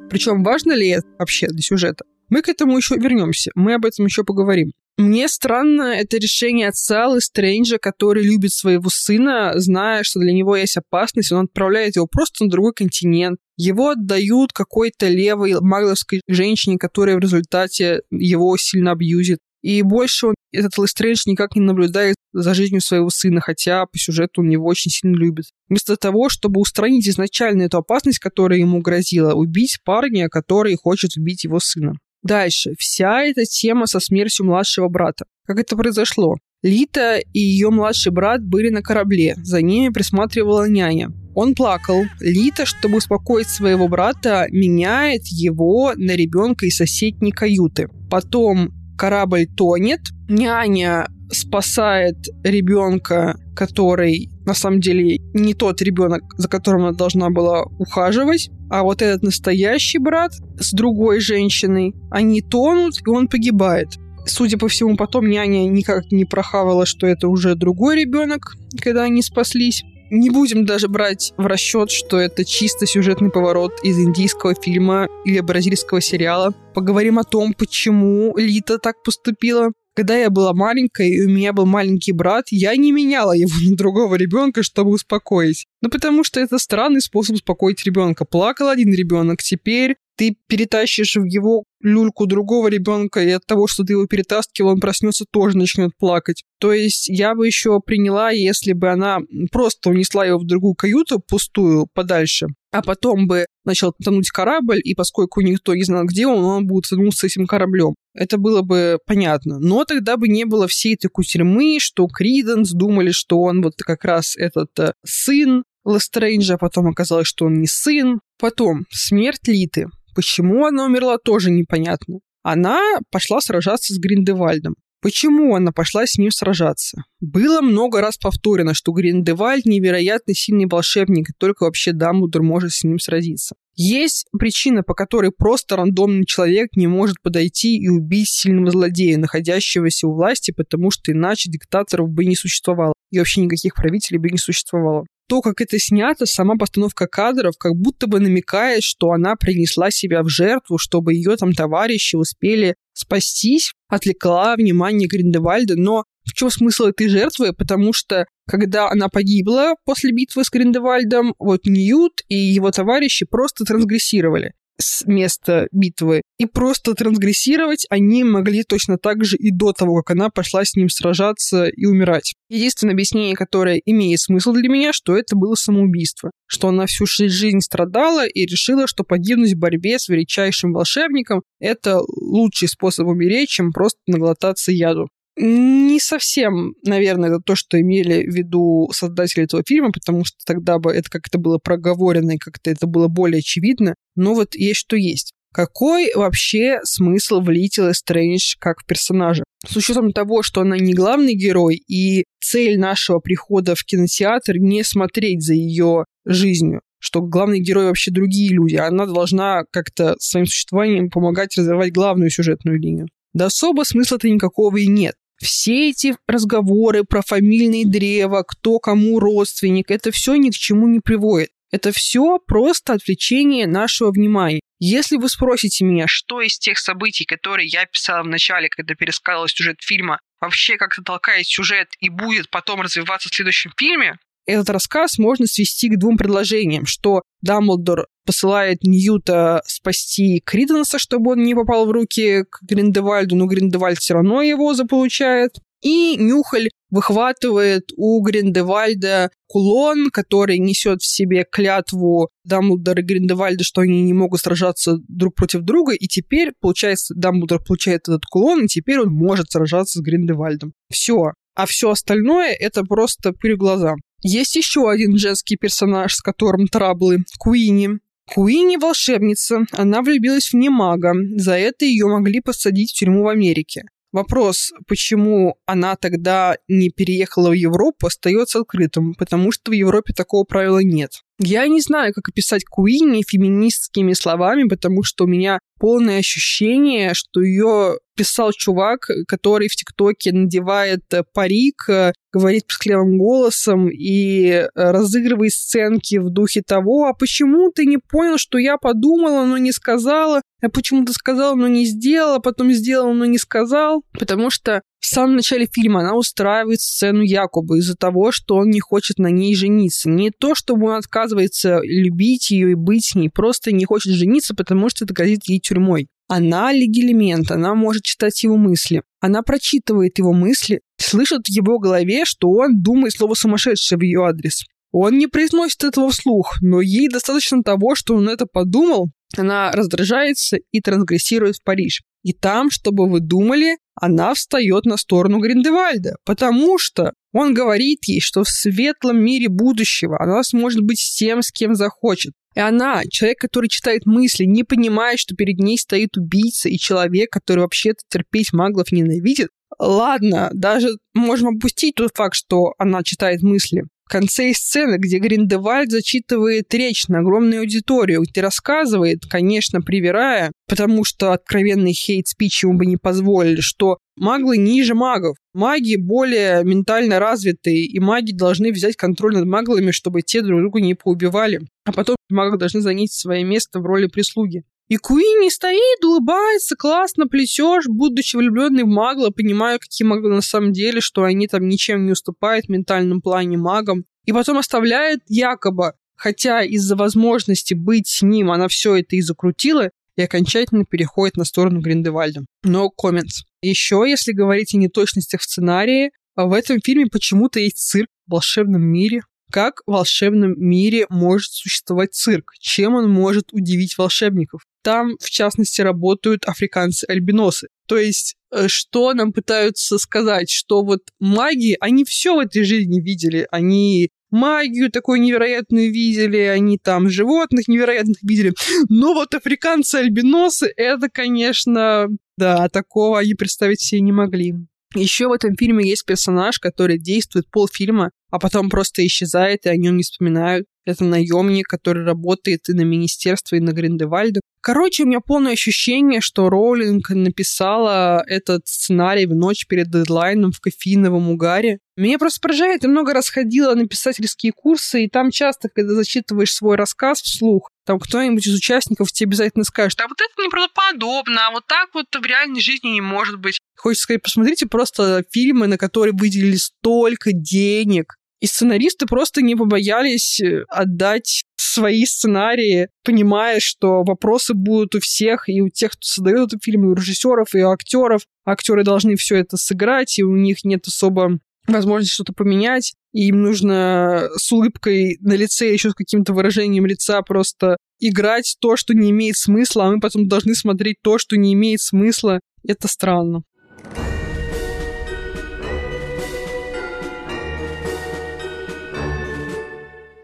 Причем 0.09 0.43
важно 0.43 0.73
ли 0.73 0.89
это 0.89 1.07
вообще 1.19 1.47
для 1.47 1.61
сюжета? 1.61 2.05
Мы 2.29 2.41
к 2.41 2.49
этому 2.49 2.75
еще 2.75 2.95
вернемся, 2.95 3.51
мы 3.53 3.75
об 3.75 3.85
этом 3.85 4.05
еще 4.05 4.23
поговорим. 4.23 4.71
Мне 4.97 5.27
странно 5.27 5.93
это 5.93 6.17
решение 6.17 6.67
отца 6.67 7.07
Стрэнджа, 7.19 7.77
который 7.79 8.23
любит 8.23 8.51
своего 8.51 8.89
сына, 8.89 9.53
зная, 9.55 10.03
что 10.03 10.19
для 10.19 10.33
него 10.33 10.55
есть 10.55 10.77
опасность, 10.77 11.31
он 11.31 11.45
отправляет 11.45 11.95
его 11.95 12.07
просто 12.07 12.43
на 12.43 12.49
другой 12.49 12.73
континент. 12.73 13.39
Его 13.57 13.89
отдают 13.91 14.53
какой-то 14.53 15.07
левой 15.07 15.59
магловской 15.59 16.21
женщине, 16.27 16.77
которая 16.77 17.15
в 17.15 17.19
результате 17.19 18.01
его 18.11 18.55
сильно 18.57 18.91
абьюзит. 18.91 19.39
И 19.61 19.83
больше 19.83 20.27
он, 20.27 20.35
этот 20.51 20.77
Лестрэндж 20.77 21.23
никак 21.27 21.55
не 21.55 21.61
наблюдает 21.61 22.15
за 22.33 22.53
жизнью 22.53 22.81
своего 22.81 23.09
сына, 23.09 23.41
хотя 23.41 23.85
по 23.85 23.97
сюжету 23.97 24.41
он 24.41 24.49
его 24.49 24.65
очень 24.65 24.89
сильно 24.89 25.15
любит. 25.15 25.45
Вместо 25.69 25.97
того, 25.97 26.29
чтобы 26.29 26.59
устранить 26.59 27.07
изначально 27.07 27.63
эту 27.63 27.77
опасность, 27.77 28.19
которая 28.19 28.59
ему 28.59 28.81
грозила, 28.81 29.33
убить 29.33 29.79
парня, 29.83 30.29
который 30.29 30.75
хочет 30.75 31.15
убить 31.15 31.43
его 31.43 31.59
сына. 31.59 31.93
Дальше. 32.23 32.73
Вся 32.77 33.23
эта 33.23 33.45
тема 33.45 33.87
со 33.87 33.99
смертью 33.99 34.45
младшего 34.45 34.87
брата. 34.87 35.25
Как 35.45 35.59
это 35.59 35.75
произошло? 35.75 36.35
Лита 36.61 37.17
и 37.17 37.39
ее 37.39 37.71
младший 37.71 38.11
брат 38.11 38.43
были 38.43 38.69
на 38.69 38.81
корабле. 38.83 39.35
За 39.37 39.61
ними 39.61 39.91
присматривала 39.91 40.67
няня. 40.67 41.09
Он 41.33 41.55
плакал. 41.55 42.03
Лита, 42.19 42.65
чтобы 42.65 42.97
успокоить 42.97 43.47
своего 43.47 43.87
брата, 43.87 44.45
меняет 44.51 45.25
его 45.25 45.93
на 45.95 46.15
ребенка 46.15 46.67
из 46.67 46.77
соседней 46.77 47.31
каюты. 47.31 47.87
Потом 48.09 48.71
корабль 48.97 49.47
тонет, 49.47 50.01
няня 50.29 51.07
спасает 51.31 52.17
ребенка, 52.43 53.35
который 53.55 54.29
на 54.45 54.53
самом 54.53 54.79
деле 54.79 55.17
не 55.33 55.53
тот 55.53 55.81
ребенок, 55.81 56.23
за 56.37 56.47
которым 56.47 56.83
она 56.83 56.91
должна 56.91 57.29
была 57.29 57.63
ухаживать, 57.63 58.49
а 58.69 58.83
вот 58.83 59.01
этот 59.01 59.23
настоящий 59.23 59.97
брат 59.97 60.33
с 60.59 60.71
другой 60.71 61.19
женщиной, 61.19 61.93
они 62.09 62.41
тонут, 62.41 62.95
и 63.05 63.09
он 63.09 63.27
погибает. 63.27 63.89
Судя 64.25 64.57
по 64.57 64.67
всему, 64.67 64.95
потом 64.97 65.29
няня 65.29 65.67
никак 65.67 66.11
не 66.11 66.25
прохавала, 66.25 66.85
что 66.85 67.07
это 67.07 67.27
уже 67.27 67.55
другой 67.55 67.99
ребенок, 67.99 68.55
когда 68.79 69.03
они 69.03 69.21
спаслись. 69.21 69.83
Не 70.13 70.29
будем 70.29 70.65
даже 70.65 70.89
брать 70.89 71.33
в 71.37 71.45
расчет, 71.45 71.89
что 71.89 72.19
это 72.19 72.43
чисто 72.43 72.85
сюжетный 72.85 73.31
поворот 73.31 73.79
из 73.81 73.97
индийского 73.97 74.55
фильма 74.55 75.07
или 75.25 75.39
бразильского 75.39 76.01
сериала. 76.01 76.53
Поговорим 76.73 77.17
о 77.17 77.23
том, 77.23 77.53
почему 77.53 78.35
Лита 78.35 78.77
так 78.77 79.01
поступила. 79.03 79.71
Когда 79.93 80.17
я 80.17 80.29
была 80.29 80.53
маленькой, 80.53 81.09
и 81.09 81.21
у 81.21 81.29
меня 81.29 81.51
был 81.53 81.65
маленький 81.65 82.13
брат, 82.13 82.45
я 82.49 82.75
не 82.75 82.91
меняла 82.91 83.33
его 83.33 83.51
на 83.69 83.75
другого 83.75 84.15
ребенка, 84.15 84.63
чтобы 84.63 84.91
успокоить. 84.91 85.67
Ну, 85.81 85.89
потому 85.89 86.23
что 86.23 86.39
это 86.39 86.59
странный 86.59 87.01
способ 87.01 87.35
успокоить 87.35 87.83
ребенка. 87.83 88.25
Плакал 88.25 88.69
один 88.69 88.93
ребенок, 88.93 89.41
теперь 89.41 89.97
ты 90.21 90.35
перетащишь 90.47 91.15
в 91.15 91.23
его 91.23 91.63
люльку 91.81 92.27
другого 92.27 92.67
ребенка, 92.67 93.23
и 93.23 93.31
от 93.31 93.43
того, 93.47 93.65
что 93.65 93.83
ты 93.83 93.93
его 93.93 94.05
перетаскивал, 94.05 94.73
он 94.73 94.79
проснется, 94.79 95.25
тоже 95.31 95.57
начнет 95.57 95.97
плакать. 95.97 96.43
То 96.59 96.73
есть 96.73 97.07
я 97.07 97.33
бы 97.33 97.47
еще 97.47 97.79
приняла, 97.79 98.29
если 98.29 98.73
бы 98.73 98.91
она 98.91 99.17
просто 99.51 99.89
унесла 99.89 100.23
его 100.23 100.37
в 100.37 100.45
другую 100.45 100.75
каюту, 100.75 101.19
пустую, 101.27 101.87
подальше, 101.91 102.49
а 102.71 102.83
потом 102.83 103.25
бы 103.25 103.47
начал 103.65 103.93
тонуть 103.93 104.29
корабль, 104.29 104.79
и 104.83 104.93
поскольку 104.93 105.41
никто 105.41 105.73
не 105.73 105.81
знал, 105.81 106.05
где 106.05 106.27
он, 106.27 106.43
он 106.43 106.67
будет 106.67 106.87
тонуться 106.87 107.25
этим 107.25 107.47
кораблем. 107.47 107.95
Это 108.13 108.37
было 108.37 108.61
бы 108.61 108.99
понятно. 109.07 109.57
Но 109.57 109.85
тогда 109.85 110.17
бы 110.17 110.27
не 110.27 110.45
было 110.45 110.67
всей 110.67 110.93
этой 110.93 111.07
кутерьмы, 111.07 111.79
что 111.79 112.05
Криденс 112.05 112.73
думали, 112.73 113.09
что 113.09 113.41
он 113.41 113.63
вот 113.63 113.73
как 113.77 114.05
раз 114.05 114.35
этот 114.37 114.69
э, 114.77 114.93
сын 115.03 115.63
Лестрейнджа, 115.83 116.55
а 116.55 116.57
потом 116.59 116.89
оказалось, 116.89 117.27
что 117.27 117.45
он 117.45 117.55
не 117.55 117.65
сын. 117.65 118.19
Потом 118.37 118.85
смерть 118.91 119.47
Литы. 119.47 119.87
Почему 120.13 120.65
она 120.65 120.85
умерла, 120.85 121.17
тоже 121.17 121.51
непонятно. 121.51 122.19
Она 122.43 122.79
пошла 123.11 123.41
сражаться 123.41 123.93
с 123.93 123.99
Гриндевальдом. 123.99 124.75
Почему 125.01 125.55
она 125.55 125.71
пошла 125.71 126.05
с 126.05 126.17
ним 126.19 126.29
сражаться? 126.29 127.03
Было 127.19 127.61
много 127.61 128.01
раз 128.01 128.17
повторено, 128.17 128.75
что 128.75 128.91
Гриндевальд 128.91 129.65
невероятно 129.65 130.35
сильный 130.35 130.67
волшебник, 130.67 131.31
и 131.31 131.33
только 131.35 131.63
вообще 131.63 131.91
Дамблдор 131.91 132.43
может 132.43 132.71
с 132.71 132.83
ним 132.83 132.99
сразиться. 132.99 133.55
Есть 133.75 134.27
причина, 134.37 134.83
по 134.83 134.93
которой 134.93 135.31
просто 135.35 135.75
рандомный 135.75 136.25
человек 136.25 136.75
не 136.75 136.85
может 136.85 137.15
подойти 137.23 137.77
и 137.77 137.87
убить 137.87 138.29
сильного 138.29 138.69
злодея, 138.69 139.17
находящегося 139.17 140.07
у 140.07 140.13
власти, 140.13 140.53
потому 140.55 140.91
что 140.91 141.11
иначе 141.11 141.49
диктаторов 141.49 142.09
бы 142.09 142.25
не 142.25 142.35
существовало, 142.35 142.93
и 143.09 143.17
вообще 143.17 143.41
никаких 143.41 143.73
правителей 143.73 144.19
бы 144.19 144.29
не 144.29 144.37
существовало 144.37 145.05
то, 145.31 145.39
как 145.39 145.61
это 145.61 145.79
снято, 145.79 146.25
сама 146.25 146.57
постановка 146.57 147.07
кадров, 147.07 147.55
как 147.57 147.73
будто 147.77 148.07
бы 148.07 148.19
намекает, 148.19 148.83
что 148.83 149.11
она 149.11 149.37
принесла 149.37 149.89
себя 149.89 150.23
в 150.23 150.27
жертву, 150.27 150.77
чтобы 150.77 151.13
ее 151.13 151.37
там 151.37 151.53
товарищи 151.53 152.17
успели 152.17 152.75
спастись, 152.91 153.71
отвлекла 153.87 154.57
внимание 154.57 155.07
Гриндевальда. 155.07 155.77
Но 155.77 156.03
в 156.25 156.33
чем 156.33 156.49
смысл 156.49 156.87
этой 156.87 157.07
жертвы? 157.07 157.53
Потому 157.53 157.93
что 157.93 158.25
когда 158.45 158.89
она 158.89 159.07
погибла 159.07 159.75
после 159.85 160.11
битвы 160.11 160.43
с 160.43 160.49
Гриндевальдом, 160.49 161.33
вот 161.39 161.61
Ньют 161.65 162.23
и 162.27 162.35
его 162.35 162.69
товарищи 162.71 163.25
просто 163.25 163.63
трансгрессировали 163.63 164.51
с 164.79 165.05
места 165.05 165.67
битвы. 165.71 166.21
И 166.37 166.45
просто 166.45 166.93
трансгрессировать 166.93 167.85
они 167.89 168.23
могли 168.23 168.63
точно 168.63 168.97
так 168.97 169.23
же 169.23 169.37
и 169.37 169.51
до 169.51 169.73
того, 169.73 170.01
как 170.01 170.15
она 170.15 170.29
пошла 170.29 170.65
с 170.65 170.75
ним 170.75 170.89
сражаться 170.89 171.65
и 171.65 171.85
умирать. 171.85 172.33
Единственное 172.49 172.93
объяснение, 172.93 173.35
которое 173.35 173.81
имеет 173.85 174.19
смысл 174.19 174.53
для 174.53 174.69
меня, 174.69 174.91
что 174.93 175.15
это 175.15 175.35
было 175.35 175.55
самоубийство. 175.55 176.31
Что 176.47 176.69
она 176.69 176.85
всю 176.85 177.05
жизнь 177.05 177.59
страдала 177.59 178.25
и 178.25 178.45
решила, 178.45 178.87
что 178.87 179.03
погибнуть 179.03 179.53
в 179.53 179.59
борьбе 179.59 179.99
с 179.99 180.09
величайшим 180.09 180.73
волшебником– 180.73 181.41
это 181.59 181.99
лучший 181.99 182.67
способ 182.67 183.07
умереть, 183.07 183.49
чем 183.49 183.71
просто 183.71 183.99
наглотаться 184.07 184.71
яду. 184.71 185.07
Не 185.43 185.99
совсем, 185.99 186.75
наверное, 186.85 187.29
это 187.29 187.39
то, 187.43 187.55
что 187.55 187.81
имели 187.81 188.29
в 188.29 188.31
виду 188.31 188.91
создатели 188.93 189.45
этого 189.45 189.63
фильма, 189.67 189.91
потому 189.91 190.23
что 190.23 190.37
тогда 190.45 190.77
бы 190.77 190.91
это 190.91 191.09
как-то 191.09 191.39
было 191.39 191.57
проговорено 191.57 192.33
и 192.33 192.37
как-то 192.37 192.69
это 192.69 192.85
было 192.85 193.07
более 193.07 193.39
очевидно. 193.39 193.95
Но 194.15 194.35
вот 194.35 194.53
есть 194.53 194.81
что 194.81 194.95
есть. 194.95 195.33
Какой 195.51 196.11
вообще 196.13 196.77
смысл 196.83 197.41
в 197.41 197.49
Литл 197.49 197.89
Стрэндж 197.91 198.53
как 198.59 198.81
в 198.81 198.85
персонаже? 198.85 199.43
С 199.67 199.75
учетом 199.75 200.11
того, 200.11 200.43
что 200.43 200.61
она 200.61 200.77
не 200.77 200.93
главный 200.93 201.33
герой, 201.33 201.81
и 201.87 202.25
цель 202.39 202.77
нашего 202.77 203.17
прихода 203.17 203.73
в 203.73 203.83
кинотеатр 203.83 204.57
не 204.57 204.83
смотреть 204.83 205.41
за 205.43 205.55
ее 205.55 206.05
жизнью, 206.23 206.81
что 206.99 207.21
главный 207.21 207.59
герой 207.59 207.85
вообще 207.85 208.11
другие 208.11 208.53
люди, 208.53 208.75
она 208.75 209.07
должна 209.07 209.63
как-то 209.71 210.15
своим 210.19 210.45
существованием 210.45 211.09
помогать 211.09 211.57
развивать 211.57 211.91
главную 211.91 212.29
сюжетную 212.29 212.79
линию. 212.79 213.07
Да 213.33 213.47
особо 213.47 213.83
смысла-то 213.83 214.29
никакого 214.29 214.77
и 214.77 214.85
нет. 214.87 215.15
Все 215.41 215.89
эти 215.89 216.15
разговоры 216.27 217.03
про 217.03 217.21
фамильные 217.21 217.85
древа, 217.85 218.43
кто 218.47 218.79
кому 218.79 219.19
родственник, 219.19 219.89
это 219.89 220.11
все 220.11 220.35
ни 220.35 220.49
к 220.49 220.53
чему 220.53 220.87
не 220.87 220.99
приводит. 220.99 221.49
Это 221.71 221.91
все 221.91 222.37
просто 222.37 222.93
отвлечение 222.93 223.65
нашего 223.65 224.11
внимания. 224.11 224.59
Если 224.79 225.15
вы 225.17 225.29
спросите 225.29 225.85
меня, 225.85 226.05
что 226.07 226.41
из 226.41 226.59
тех 226.59 226.77
событий, 226.77 227.23
которые 227.23 227.67
я 227.67 227.85
писала 227.85 228.23
в 228.23 228.27
начале, 228.27 228.67
когда 228.69 228.93
пересказывала 228.93 229.47
сюжет 229.47 229.77
фильма, 229.79 230.19
вообще 230.41 230.75
как-то 230.75 231.01
толкает 231.01 231.47
сюжет 231.47 231.87
и 231.99 232.09
будет 232.09 232.49
потом 232.49 232.81
развиваться 232.81 233.29
в 233.29 233.35
следующем 233.35 233.71
фильме, 233.77 234.17
этот 234.45 234.69
рассказ 234.69 235.17
можно 235.17 235.45
свести 235.45 235.87
к 235.89 235.99
двум 235.99 236.17
предложениям, 236.17 236.85
что 236.85 237.21
Дамблдор 237.41 238.07
посылает 238.25 238.83
Ньюта 238.83 239.61
спасти 239.65 240.41
Криденса, 240.45 240.99
чтобы 240.99 241.31
он 241.31 241.43
не 241.43 241.55
попал 241.55 241.85
в 241.85 241.91
руки 241.91 242.43
к 242.49 242.61
Гриндевальду, 242.63 243.35
но 243.35 243.45
Гриндевальд 243.45 243.99
все 243.99 244.15
равно 244.15 244.41
его 244.41 244.73
заполучает. 244.73 245.57
И 245.81 246.15
Нюхаль 246.15 246.69
выхватывает 246.91 247.91
у 247.97 248.21
Гриндевальда 248.21 249.31
кулон, 249.47 250.11
который 250.11 250.59
несет 250.59 251.01
в 251.01 251.07
себе 251.07 251.45
клятву 251.49 252.29
Дамблдора 252.43 253.01
и 253.01 253.05
Гриндевальда, 253.05 253.63
что 253.63 253.81
они 253.81 254.03
не 254.03 254.13
могут 254.13 254.41
сражаться 254.41 254.97
друг 255.07 255.35
против 255.35 255.61
друга, 255.61 255.93
и 255.93 256.07
теперь, 256.07 256.51
получается, 256.59 257.15
Дамблдор 257.15 257.63
получает 257.63 258.01
этот 258.01 258.25
кулон, 258.25 258.65
и 258.65 258.67
теперь 258.67 258.99
он 258.99 259.09
может 259.09 259.49
сражаться 259.51 259.99
с 259.99 260.01
Гриндевальдом. 260.03 260.73
Все. 260.91 261.31
А 261.55 261.65
все 261.65 261.89
остальное— 261.89 262.53
это 262.59 262.83
просто 262.83 263.33
пыль 263.33 263.55
глаза. 263.55 263.95
Есть 264.23 264.55
еще 264.55 264.89
один 264.89 265.17
женский 265.17 265.57
персонаж, 265.57 266.13
с 266.13 266.21
которым 266.21 266.67
траблы— 266.67 267.19
Куини. 267.39 267.99
Куини 268.33 268.77
волшебница, 268.77 269.65
она 269.73 270.01
влюбилась 270.01 270.53
в 270.53 270.53
немага, 270.53 271.13
за 271.35 271.57
это 271.57 271.83
ее 271.83 272.07
могли 272.07 272.39
посадить 272.39 272.91
в 272.91 272.93
тюрьму 272.97 273.23
в 273.23 273.27
Америке. 273.27 273.83
Вопрос, 274.13 274.71
почему 274.87 275.55
она 275.65 275.97
тогда 275.97 276.55
не 276.69 276.89
переехала 276.89 277.49
в 277.49 277.53
Европу, 277.53 278.07
остается 278.07 278.59
открытым, 278.59 279.15
потому 279.15 279.51
что 279.51 279.71
в 279.71 279.73
Европе 279.73 280.13
такого 280.13 280.45
правила 280.45 280.79
нет. 280.79 281.11
Я 281.43 281.67
не 281.67 281.81
знаю, 281.81 282.13
как 282.13 282.29
описать 282.29 282.65
Куини 282.65 283.23
феминистскими 283.27 284.13
словами, 284.13 284.65
потому 284.65 285.01
что 285.01 285.23
у 285.23 285.27
меня 285.27 285.57
полное 285.79 286.19
ощущение, 286.19 287.15
что 287.15 287.41
ее 287.41 287.97
писал 288.15 288.51
чувак, 288.51 289.07
который 289.27 289.67
в 289.67 289.75
ТикТоке 289.75 290.31
надевает 290.31 291.01
э, 291.11 291.23
парик, 291.33 291.89
э, 291.89 292.13
говорит 292.31 292.67
писклявым 292.67 293.17
голосом 293.17 293.89
и 293.89 294.49
э, 294.49 294.69
разыгрывает 294.75 295.53
сценки 295.53 296.19
в 296.19 296.29
духе 296.29 296.61
того, 296.61 297.07
а 297.07 297.15
почему 297.15 297.71
ты 297.71 297.87
не 297.87 297.97
понял, 297.97 298.37
что 298.37 298.59
я 298.59 298.77
подумала, 298.77 299.43
но 299.45 299.57
не 299.57 299.71
сказала, 299.71 300.43
а 300.61 300.69
почему 300.69 301.05
ты 301.05 301.13
сказала, 301.13 301.55
но 301.55 301.67
не 301.67 301.85
сделала, 301.85 302.37
потом 302.37 302.71
сделала, 302.71 303.13
но 303.13 303.25
не 303.25 303.39
сказал, 303.39 304.03
потому 304.13 304.51
что 304.51 304.83
в 305.01 305.07
самом 305.07 305.35
начале 305.35 305.65
фильма 305.65 306.01
она 306.01 306.15
устраивает 306.15 306.79
сцену 306.79 307.23
якобы 307.23 307.79
из-за 307.79 307.95
того, 307.95 308.31
что 308.31 308.55
он 308.55 308.69
не 308.69 308.79
хочет 308.79 309.17
на 309.17 309.31
ней 309.31 309.55
жениться. 309.55 310.09
Не 310.09 310.29
то, 310.29 310.53
чтобы 310.53 310.89
он 310.89 310.97
отказывается 310.97 311.79
любить 311.81 312.51
ее 312.51 312.71
и 312.71 312.75
быть 312.75 313.05
с 313.05 313.15
ней, 313.15 313.29
просто 313.29 313.71
не 313.71 313.83
хочет 313.83 314.13
жениться, 314.13 314.53
потому 314.53 314.89
что 314.89 315.03
это 315.03 315.13
грозит 315.15 315.41
ей 315.45 315.59
тюрьмой. 315.59 316.07
Она 316.27 316.71
легилемент, 316.71 317.49
она 317.49 317.73
может 317.73 318.03
читать 318.03 318.43
его 318.43 318.57
мысли. 318.57 319.01
Она 319.19 319.41
прочитывает 319.41 320.19
его 320.19 320.33
мысли, 320.33 320.81
слышит 320.97 321.47
в 321.47 321.49
его 321.49 321.79
голове, 321.79 322.23
что 322.23 322.49
он 322.51 322.81
думает 322.81 323.13
слово 323.13 323.33
сумасшедшее 323.33 323.97
в 323.97 324.03
ее 324.03 324.23
адрес. 324.23 324.65
Он 324.91 325.17
не 325.17 325.25
произносит 325.25 325.83
этого 325.83 326.11
вслух, 326.11 326.57
но 326.61 326.79
ей 326.79 327.09
достаточно 327.09 327.63
того, 327.63 327.95
что 327.95 328.15
он 328.15 328.29
это 328.29 328.45
подумал, 328.45 329.09
она 329.35 329.71
раздражается 329.71 330.57
и 330.71 330.79
трансгрессирует 330.79 331.55
в 331.55 331.63
Париж. 331.63 332.01
И 332.23 332.33
там, 332.33 332.69
чтобы 332.69 333.09
вы 333.09 333.19
думали, 333.19 333.77
она 333.95 334.33
встает 334.33 334.85
на 334.85 334.97
сторону 334.97 335.39
Гриндевальда, 335.39 336.15
потому 336.23 336.77
что 336.77 337.13
он 337.33 337.53
говорит 337.53 337.99
ей, 338.05 338.19
что 338.19 338.43
в 338.43 338.49
светлом 338.49 339.23
мире 339.23 339.49
будущего 339.49 340.21
она 340.21 340.43
сможет 340.43 340.81
быть 340.81 340.99
с 340.99 341.15
тем, 341.15 341.41
с 341.41 341.51
кем 341.51 341.75
захочет. 341.75 342.33
И 342.55 342.59
она, 342.59 343.03
человек, 343.09 343.39
который 343.39 343.69
читает 343.69 344.05
мысли, 344.05 344.43
не 344.43 344.63
понимает, 344.63 345.19
что 345.19 345.35
перед 345.35 345.57
ней 345.59 345.77
стоит 345.77 346.17
убийца 346.17 346.67
и 346.67 346.77
человек, 346.77 347.29
который 347.31 347.61
вообще-то 347.61 347.99
терпеть 348.09 348.51
маглов 348.51 348.91
ненавидит. 348.91 349.49
Ладно, 349.79 350.49
даже 350.53 350.89
можем 351.13 351.55
опустить 351.55 351.95
тот 351.95 352.11
факт, 352.13 352.35
что 352.35 352.73
она 352.77 353.03
читает 353.03 353.41
мысли 353.41 353.83
конце 354.11 354.51
сцены, 354.53 354.97
где 354.97 355.19
Гриндевальд 355.19 355.89
зачитывает 355.89 356.71
речь 356.73 357.07
на 357.07 357.19
огромную 357.19 357.61
аудиторию, 357.61 358.23
где 358.23 358.41
рассказывает, 358.41 359.19
конечно, 359.29 359.81
привирая, 359.81 360.51
потому 360.67 361.05
что 361.05 361.31
откровенный 361.31 361.93
хейт-спич 361.93 362.63
ему 362.63 362.77
бы 362.77 362.85
не 362.85 362.97
позволили, 362.97 363.61
что 363.61 363.97
маглы 364.17 364.57
ниже 364.57 364.95
магов. 364.95 365.37
Маги 365.53 365.95
более 365.95 366.63
ментально 366.63 367.19
развитые, 367.19 367.85
и 367.85 367.99
маги 367.99 368.33
должны 368.33 368.71
взять 368.71 368.97
контроль 368.97 369.33
над 369.33 369.45
маглами, 369.45 369.91
чтобы 369.91 370.21
те 370.21 370.41
друг 370.41 370.59
друга 370.59 370.81
не 370.81 370.93
поубивали. 370.93 371.61
А 371.85 371.93
потом 371.93 372.17
маги 372.29 372.57
должны 372.57 372.81
занять 372.81 373.13
свое 373.13 373.43
место 373.45 373.79
в 373.79 373.85
роли 373.85 374.07
прислуги. 374.07 374.63
И 374.91 374.97
Куинни 374.97 375.47
стоит, 375.47 376.03
улыбается, 376.03 376.75
классно 376.75 377.25
плетешь, 377.25 377.85
будучи 377.87 378.35
влюбленной 378.35 378.83
в 378.83 378.87
Магла, 378.87 379.29
понимаю, 379.29 379.79
какие 379.79 380.05
Маглы 380.05 380.31
на 380.31 380.41
самом 380.41 380.73
деле, 380.73 380.99
что 380.99 381.23
они 381.23 381.47
там 381.47 381.69
ничем 381.69 382.05
не 382.05 382.11
уступают 382.11 382.65
в 382.65 382.69
ментальном 382.69 383.21
плане 383.21 383.55
магам. 383.55 384.03
И 384.25 384.33
потом 384.33 384.57
оставляет 384.57 385.21
якобы, 385.27 385.93
хотя 386.17 386.61
из-за 386.63 386.97
возможности 386.97 387.73
быть 387.73 388.09
с 388.09 388.21
ним 388.21 388.51
она 388.51 388.67
все 388.67 388.97
это 388.97 389.15
и 389.15 389.21
закрутила, 389.21 389.91
и 390.17 390.23
окончательно 390.23 390.83
переходит 390.83 391.37
на 391.37 391.45
сторону 391.45 391.79
Гриндевальда. 391.79 392.41
Но 392.63 392.91
comments. 393.01 393.45
Еще, 393.61 394.03
если 394.05 394.33
говорить 394.33 394.73
о 394.73 394.77
неточностях 394.77 395.39
в 395.39 395.45
сценарии, 395.45 396.11
в 396.35 396.51
этом 396.51 396.81
фильме 396.83 397.05
почему-то 397.05 397.61
есть 397.61 397.77
цирк 397.77 398.09
в 398.27 398.31
волшебном 398.31 398.81
мире, 398.81 399.21
как 399.53 399.83
в 399.85 399.91
волшебном 399.91 400.53
мире 400.57 401.05
может 401.09 401.51
существовать 401.51 402.13
цирк? 402.13 402.51
Чем 402.59 402.95
он 402.95 403.09
может 403.09 403.53
удивить 403.53 403.97
волшебников? 403.97 404.63
Там, 404.83 405.17
в 405.19 405.29
частности, 405.29 405.81
работают 405.81 406.45
африканцы-альбиносы. 406.45 407.67
То 407.87 407.97
есть, 407.97 408.35
э, 408.51 408.67
что 408.67 409.13
нам 409.13 409.31
пытаются 409.31 409.97
сказать? 409.97 410.49
Что 410.49 410.83
вот 410.83 411.01
маги, 411.19 411.77
они 411.79 412.03
все 412.05 412.35
в 412.35 412.39
этой 412.39 412.63
жизни 412.63 412.99
видели. 412.99 413.47
Они 413.51 414.09
магию 414.31 414.89
такую 414.89 415.21
невероятную 415.21 415.91
видели, 415.91 416.37
они 416.37 416.77
там 416.77 417.09
животных 417.09 417.67
невероятных 417.67 418.17
видели. 418.23 418.53
Но 418.89 419.13
вот 419.13 419.35
африканцы-альбиносы, 419.35 420.71
это, 420.75 421.09
конечно, 421.09 422.07
да, 422.37 422.69
такого 422.69 423.19
они 423.19 423.35
представить 423.35 423.81
себе 423.81 424.01
не 424.01 424.11
могли. 424.11 424.55
Еще 424.95 425.27
в 425.27 425.31
этом 425.31 425.55
фильме 425.55 425.87
есть 425.87 426.05
персонаж, 426.05 426.59
который 426.59 426.97
действует 426.97 427.49
полфильма, 427.49 428.11
а 428.29 428.39
потом 428.39 428.69
просто 428.69 429.05
исчезает, 429.05 429.65
и 429.65 429.69
о 429.69 429.77
нем 429.77 429.95
не 429.95 430.03
вспоминают. 430.03 430.65
Это 430.85 431.03
наемник, 431.03 431.67
который 431.67 432.03
работает 432.03 432.69
и 432.69 432.73
на 432.73 432.81
министерство, 432.81 433.55
и 433.55 433.59
на 433.59 433.71
Гриндевальду. 433.71 434.41
Короче, 434.61 435.03
у 435.03 435.05
меня 435.07 435.21
полное 435.21 435.53
ощущение, 435.53 436.21
что 436.21 436.49
Роулинг 436.49 437.09
написала 437.09 438.23
этот 438.27 438.67
сценарий 438.67 439.25
в 439.25 439.33
ночь 439.33 439.65
перед 439.67 439.89
дедлайном 439.89 440.51
в 440.51 440.59
кофейновом 440.59 441.31
угаре. 441.31 441.79
Меня 441.97 442.19
просто 442.19 442.39
поражает, 442.41 442.83
я 442.83 442.89
много 442.89 443.13
раз 443.13 443.29
ходила 443.29 443.73
на 443.73 443.87
писательские 443.87 444.53
курсы, 444.53 445.05
и 445.05 445.09
там 445.09 445.31
часто, 445.31 445.67
когда 445.69 445.93
зачитываешь 445.93 446.53
свой 446.53 446.75
рассказ 446.75 447.21
вслух, 447.21 447.69
там 447.85 447.99
кто-нибудь 447.99 448.45
из 448.45 448.55
участников 448.55 449.11
тебе 449.11 449.29
обязательно 449.29 449.63
скажет, 449.63 449.99
а 449.99 450.07
вот 450.07 450.19
это 450.21 450.43
неправдоподобно, 450.43 451.47
а 451.47 451.51
вот 451.51 451.65
так 451.67 451.89
вот 451.93 452.05
в 452.13 452.25
реальной 452.25 452.61
жизни 452.61 452.89
не 452.89 453.01
может 453.01 453.39
быть. 453.39 453.59
Хочется 453.75 454.03
сказать, 454.03 454.21
посмотрите 454.21 454.67
просто 454.67 455.23
фильмы, 455.31 455.65
на 455.65 455.77
которые 455.77 456.13
выделили 456.13 456.57
столько 456.57 457.31
денег, 457.33 458.15
и 458.41 458.47
сценаристы 458.47 459.05
просто 459.05 459.41
не 459.41 459.55
побоялись 459.55 460.41
э, 460.41 460.65
отдать 460.67 461.43
свои 461.55 462.05
сценарии, 462.05 462.89
понимая, 463.05 463.59
что 463.59 464.03
вопросы 464.03 464.55
будут 464.55 464.95
у 464.95 464.99
всех, 464.99 465.47
и 465.47 465.61
у 465.61 465.69
тех, 465.69 465.91
кто 465.91 466.01
создает 466.01 466.47
этот 466.47 466.63
фильм, 466.63 466.85
и 466.85 466.87
у 466.87 466.93
режиссеров, 466.93 467.53
и 467.53 467.63
у 467.63 467.69
актеров. 467.69 468.23
Актеры 468.43 468.83
должны 468.83 469.15
все 469.15 469.37
это 469.37 469.57
сыграть, 469.57 470.17
и 470.17 470.23
у 470.23 470.35
них 470.35 470.65
нет 470.65 470.87
особо 470.87 471.39
возможности 471.67 472.15
что-то 472.15 472.33
поменять, 472.33 472.95
и 473.13 473.27
им 473.27 473.43
нужно 473.43 474.29
с 474.35 474.51
улыбкой 474.51 475.17
на 475.21 475.33
лице, 475.33 475.71
еще 475.71 475.91
с 475.91 475.93
каким-то 475.93 476.33
выражением 476.33 476.87
лица 476.87 477.21
просто 477.21 477.77
играть 477.99 478.57
то, 478.59 478.75
что 478.75 478.95
не 478.95 479.11
имеет 479.11 479.37
смысла, 479.37 479.85
а 479.85 479.91
мы 479.91 479.99
потом 479.99 480.27
должны 480.27 480.55
смотреть 480.55 480.97
то, 481.03 481.19
что 481.19 481.37
не 481.37 481.53
имеет 481.53 481.81
смысла. 481.81 482.39
Это 482.67 482.87
странно. 482.87 483.43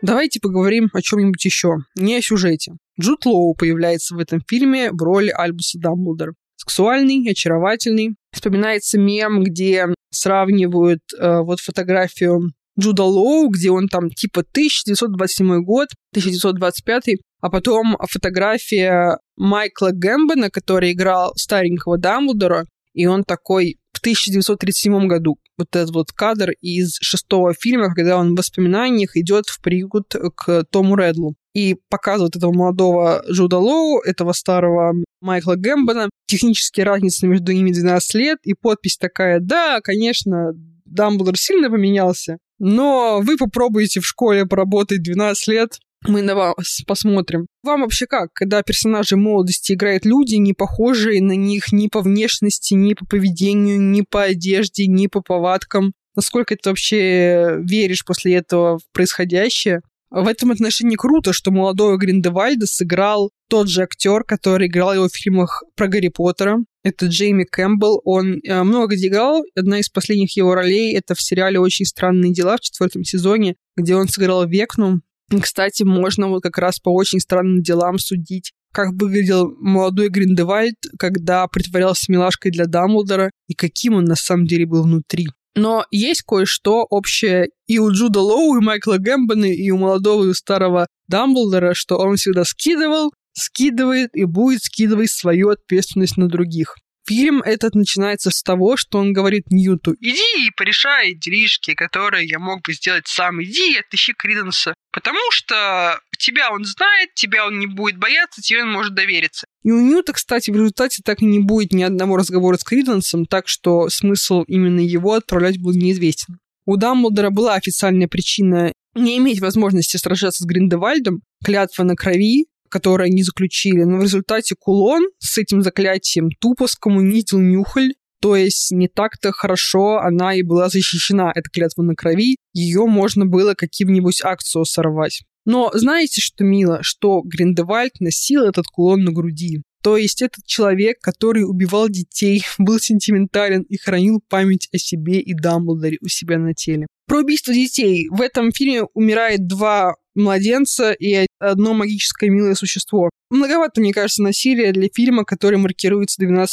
Давайте 0.01 0.39
поговорим 0.39 0.89
о 0.93 1.01
чем-нибудь 1.01 1.43
еще, 1.43 1.77
не 1.95 2.17
о 2.17 2.21
сюжете. 2.21 2.73
Джуд 2.99 3.25
Лоу 3.25 3.55
появляется 3.55 4.15
в 4.15 4.19
этом 4.19 4.41
фильме 4.47 4.91
в 4.91 5.01
роли 5.01 5.29
Альбуса 5.29 5.79
Дамблдора. 5.79 6.33
Сексуальный, 6.55 7.29
очаровательный. 7.29 8.15
Вспоминается 8.31 8.99
мем, 8.99 9.43
где 9.43 9.87
сравнивают 10.11 11.01
э, 11.17 11.39
вот 11.41 11.59
фотографию 11.59 12.51
Джуда 12.79 13.03
Лоу, 13.03 13.49
где 13.49 13.71
он 13.71 13.87
там 13.87 14.09
типа 14.09 14.41
1927 14.41 15.63
год, 15.63 15.87
1925, 16.11 17.19
а 17.41 17.49
потом 17.49 17.97
фотография 18.09 19.17
Майкла 19.35 19.89
Гэмбона, 19.93 20.49
который 20.49 20.91
играл 20.91 21.33
старенького 21.35 21.97
Дамблдора, 21.97 22.65
и 22.93 23.05
он 23.07 23.23
такой 23.23 23.77
в 23.93 23.99
1937 23.99 25.07
году. 25.07 25.37
Вот 25.57 25.75
этот 25.75 25.91
вот 25.91 26.11
кадр 26.11 26.51
из 26.61 26.97
шестого 27.01 27.53
фильма, 27.53 27.93
когда 27.93 28.17
он 28.17 28.33
в 28.33 28.37
воспоминаниях 28.37 29.17
идет 29.17 29.47
в 29.47 29.61
приют 29.61 30.13
к 30.35 30.65
Тому 30.69 30.95
Редлу 30.95 31.35
и 31.53 31.75
показывает 31.89 32.35
этого 32.35 32.53
молодого 32.53 33.23
Джуда 33.27 33.57
Лоу, 33.57 33.99
этого 34.01 34.33
старого 34.33 34.93
Майкла 35.21 35.55
Гэмбона. 35.55 36.09
Технические 36.27 36.85
разницы 36.85 37.25
между 37.25 37.51
ними 37.51 37.71
12 37.71 38.13
лет, 38.15 38.37
и 38.43 38.53
подпись 38.53 38.97
такая, 38.97 39.39
да, 39.39 39.79
конечно, 39.81 40.51
Дамблдор 40.85 41.37
сильно 41.37 41.69
поменялся, 41.69 42.37
но 42.59 43.19
вы 43.23 43.37
попробуете 43.37 43.99
в 43.99 44.05
школе 44.05 44.45
поработать 44.45 45.01
12 45.01 45.47
лет, 45.47 45.79
мы 46.05 46.21
на 46.21 46.35
вас 46.35 46.81
посмотрим. 46.85 47.47
Вам 47.63 47.81
вообще 47.81 48.05
как, 48.05 48.31
когда 48.33 48.61
персонажи 48.61 49.15
молодости 49.15 49.73
играют 49.73 50.05
люди, 50.05 50.35
не 50.35 50.53
похожие 50.53 51.21
на 51.21 51.35
них 51.35 51.71
ни 51.71 51.87
по 51.87 52.01
внешности, 52.01 52.73
ни 52.73 52.93
по 52.93 53.05
поведению, 53.05 53.81
ни 53.81 54.01
по 54.01 54.23
одежде, 54.23 54.87
ни 54.87 55.07
по 55.07 55.21
повадкам? 55.21 55.93
Насколько 56.15 56.55
ты 56.55 56.69
вообще 56.69 57.57
веришь 57.59 58.05
после 58.05 58.35
этого 58.35 58.79
в 58.79 58.83
происходящее? 58.93 59.81
В 60.09 60.25
этом 60.25 60.51
отношении 60.51 60.95
круто, 60.95 61.33
что 61.33 61.51
молодого 61.51 61.97
Гриндевальда 61.97 62.65
сыграл 62.65 63.31
тот 63.49 63.67
же 63.67 63.83
актер, 63.83 64.23
который 64.23 64.67
играл 64.67 64.93
его 64.93 65.09
в 65.09 65.15
фильмах 65.15 65.63
про 65.75 65.87
Гарри 65.87 66.07
Поттера. 66.07 66.59
Это 66.83 67.07
Джейми 67.07 67.43
Кэмпбелл. 67.43 68.01
Он 68.05 68.39
э, 68.41 68.63
много 68.63 68.95
где 68.95 69.07
играл. 69.07 69.43
Одна 69.55 69.79
из 69.79 69.89
последних 69.89 70.37
его 70.37 70.55
ролей— 70.55 70.93
это 70.95 71.13
в 71.13 71.21
сериале 71.21 71.59
«Очень 71.59 71.85
странные 71.85 72.33
дела» 72.33 72.55
в 72.55 72.61
четвертом 72.61 73.03
сезоне, 73.03 73.55
где 73.75 73.95
он 73.95 74.07
сыграл 74.07 74.47
Векну, 74.47 75.01
кстати, 75.29 75.83
можно 75.83 76.27
вот 76.27 76.43
как 76.43 76.57
раз 76.57 76.79
по 76.79 76.93
очень 76.93 77.19
странным 77.19 77.61
делам 77.61 77.99
судить, 77.99 78.53
как 78.71 78.93
выглядел 78.93 79.53
молодой 79.59 80.09
Гриндевальд, 80.09 80.75
когда 80.97 81.47
притворялся 81.47 82.11
милашкой 82.11 82.51
для 82.51 82.65
Дамблдора, 82.65 83.31
и 83.47 83.53
каким 83.53 83.95
он 83.95 84.05
на 84.05 84.15
самом 84.15 84.45
деле 84.45 84.65
был 84.65 84.83
внутри. 84.83 85.27
Но 85.55 85.85
есть 85.89 86.21
кое-что 86.21 86.85
общее 86.89 87.49
и 87.65 87.79
у 87.79 87.91
Джуда 87.91 88.19
Лоу, 88.19 88.57
и 88.57 88.63
Майкла 88.63 88.97
Гэмбона, 88.99 89.45
и 89.45 89.71
у 89.71 89.77
молодого 89.77 90.25
и 90.25 90.27
у 90.27 90.33
старого 90.33 90.87
Дамблдора, 91.07 91.73
что 91.73 91.97
он 91.97 92.15
всегда 92.15 92.43
скидывал, 92.45 93.11
скидывает 93.33 94.11
и 94.13 94.25
будет 94.25 94.63
скидывать 94.63 95.09
свою 95.09 95.49
ответственность 95.49 96.17
на 96.17 96.27
других. 96.27 96.75
Фильм 97.07 97.41
этот 97.41 97.73
начинается 97.73 98.31
с 98.31 98.43
того, 98.43 98.75
что 98.75 98.97
он 98.97 99.13
говорит 99.13 99.49
Ньюту, 99.49 99.95
иди 100.01 100.47
и 100.47 100.51
порешай 100.55 101.13
делишки, 101.13 101.73
которые 101.73 102.27
я 102.27 102.37
мог 102.37 102.61
бы 102.63 102.73
сделать 102.73 103.07
сам, 103.07 103.41
иди 103.41 103.73
и 103.73 103.77
отыщи 103.77 104.13
Криденса, 104.13 104.73
потому 104.91 105.19
что 105.31 105.99
тебя 106.19 106.51
он 106.51 106.65
знает, 106.65 107.13
тебя 107.15 107.47
он 107.47 107.59
не 107.59 107.67
будет 107.67 107.97
бояться, 107.97 108.41
тебе 108.41 108.63
он 108.63 108.71
может 108.71 108.93
довериться. 108.93 109.47
И 109.63 109.71
у 109.71 109.79
Ньюта, 109.79 110.11
кстати, 110.11 110.51
в 110.51 110.55
результате 110.55 111.01
так 111.03 111.21
и 111.21 111.25
не 111.25 111.39
будет 111.39 111.71
ни 111.71 111.83
одного 111.83 112.17
разговора 112.17 112.57
с 112.57 112.63
Криденсом, 112.63 113.25
так 113.25 113.47
что 113.47 113.87
смысл 113.89 114.43
именно 114.43 114.81
его 114.81 115.13
отправлять 115.13 115.59
был 115.59 115.71
неизвестен. 115.71 116.39
У 116.65 116.75
Дамблдора 116.75 117.29
была 117.29 117.53
официальная 117.53 118.09
причина 118.09 118.73
не 118.95 119.17
иметь 119.17 119.39
возможности 119.39 119.95
сражаться 119.95 120.43
с 120.43 120.45
Гриндевальдом, 120.45 121.21
клятва 121.45 121.83
на 121.83 121.95
крови, 121.95 122.47
которое 122.69 123.05
они 123.05 123.23
заключили. 123.23 123.83
Но 123.83 123.97
в 123.97 124.03
результате 124.03 124.55
кулон 124.57 125.03
с 125.19 125.37
этим 125.37 125.61
заклятием 125.61 126.29
тупо 126.39 126.67
скоммунитил 126.67 127.39
Нюхаль, 127.39 127.93
то 128.21 128.35
есть 128.35 128.71
не 128.71 128.87
так-то 128.87 129.31
хорошо 129.31 129.97
она 129.99 130.33
и 130.33 130.41
была 130.41 130.69
защищена, 130.69 131.31
эта 131.35 131.49
клятва 131.51 131.83
на 131.83 131.95
крови. 131.95 132.37
Ее 132.53 132.85
можно 132.85 133.25
было 133.25 133.53
каким-нибудь 133.53 134.21
акцию 134.23 134.65
сорвать. 134.65 135.21
Но 135.45 135.71
знаете, 135.73 136.19
что 136.19 136.43
мило? 136.43 136.79
Что 136.81 137.21
Гриндевальд 137.23 138.01
носил 138.01 138.43
этот 138.43 138.65
кулон 138.67 139.05
на 139.05 139.13
груди. 139.13 139.61
То 139.81 139.95
есть 139.95 140.21
этот 140.21 140.43
человек, 140.45 140.97
который 140.99 141.43
убивал 141.43 141.87
детей, 141.87 142.43
был 142.57 142.79
сентиментален 142.79 143.61
и 143.61 143.77
хранил 143.77 144.21
память 144.27 144.67
о 144.73 144.77
себе 144.77 145.21
и 145.21 145.33
Дамблдоре 145.33 145.97
у 146.01 146.07
себя 146.07 146.37
на 146.37 146.53
теле. 146.53 146.87
Про 147.07 147.19
убийство 147.19 147.53
детей. 147.53 148.09
В 148.09 148.21
этом 148.21 148.51
фильме 148.51 148.83
умирает 148.93 149.47
два 149.47 149.95
младенца 150.17 150.91
и 150.91 151.25
одно 151.39 151.73
магическое 151.73 152.29
милое 152.29 152.55
существо. 152.55 153.09
Многовато, 153.29 153.81
мне 153.81 153.93
кажется, 153.93 154.23
насилия 154.23 154.71
для 154.71 154.89
фильма, 154.93 155.25
который 155.25 155.57
маркируется 155.57 156.23
12+. 156.23 156.47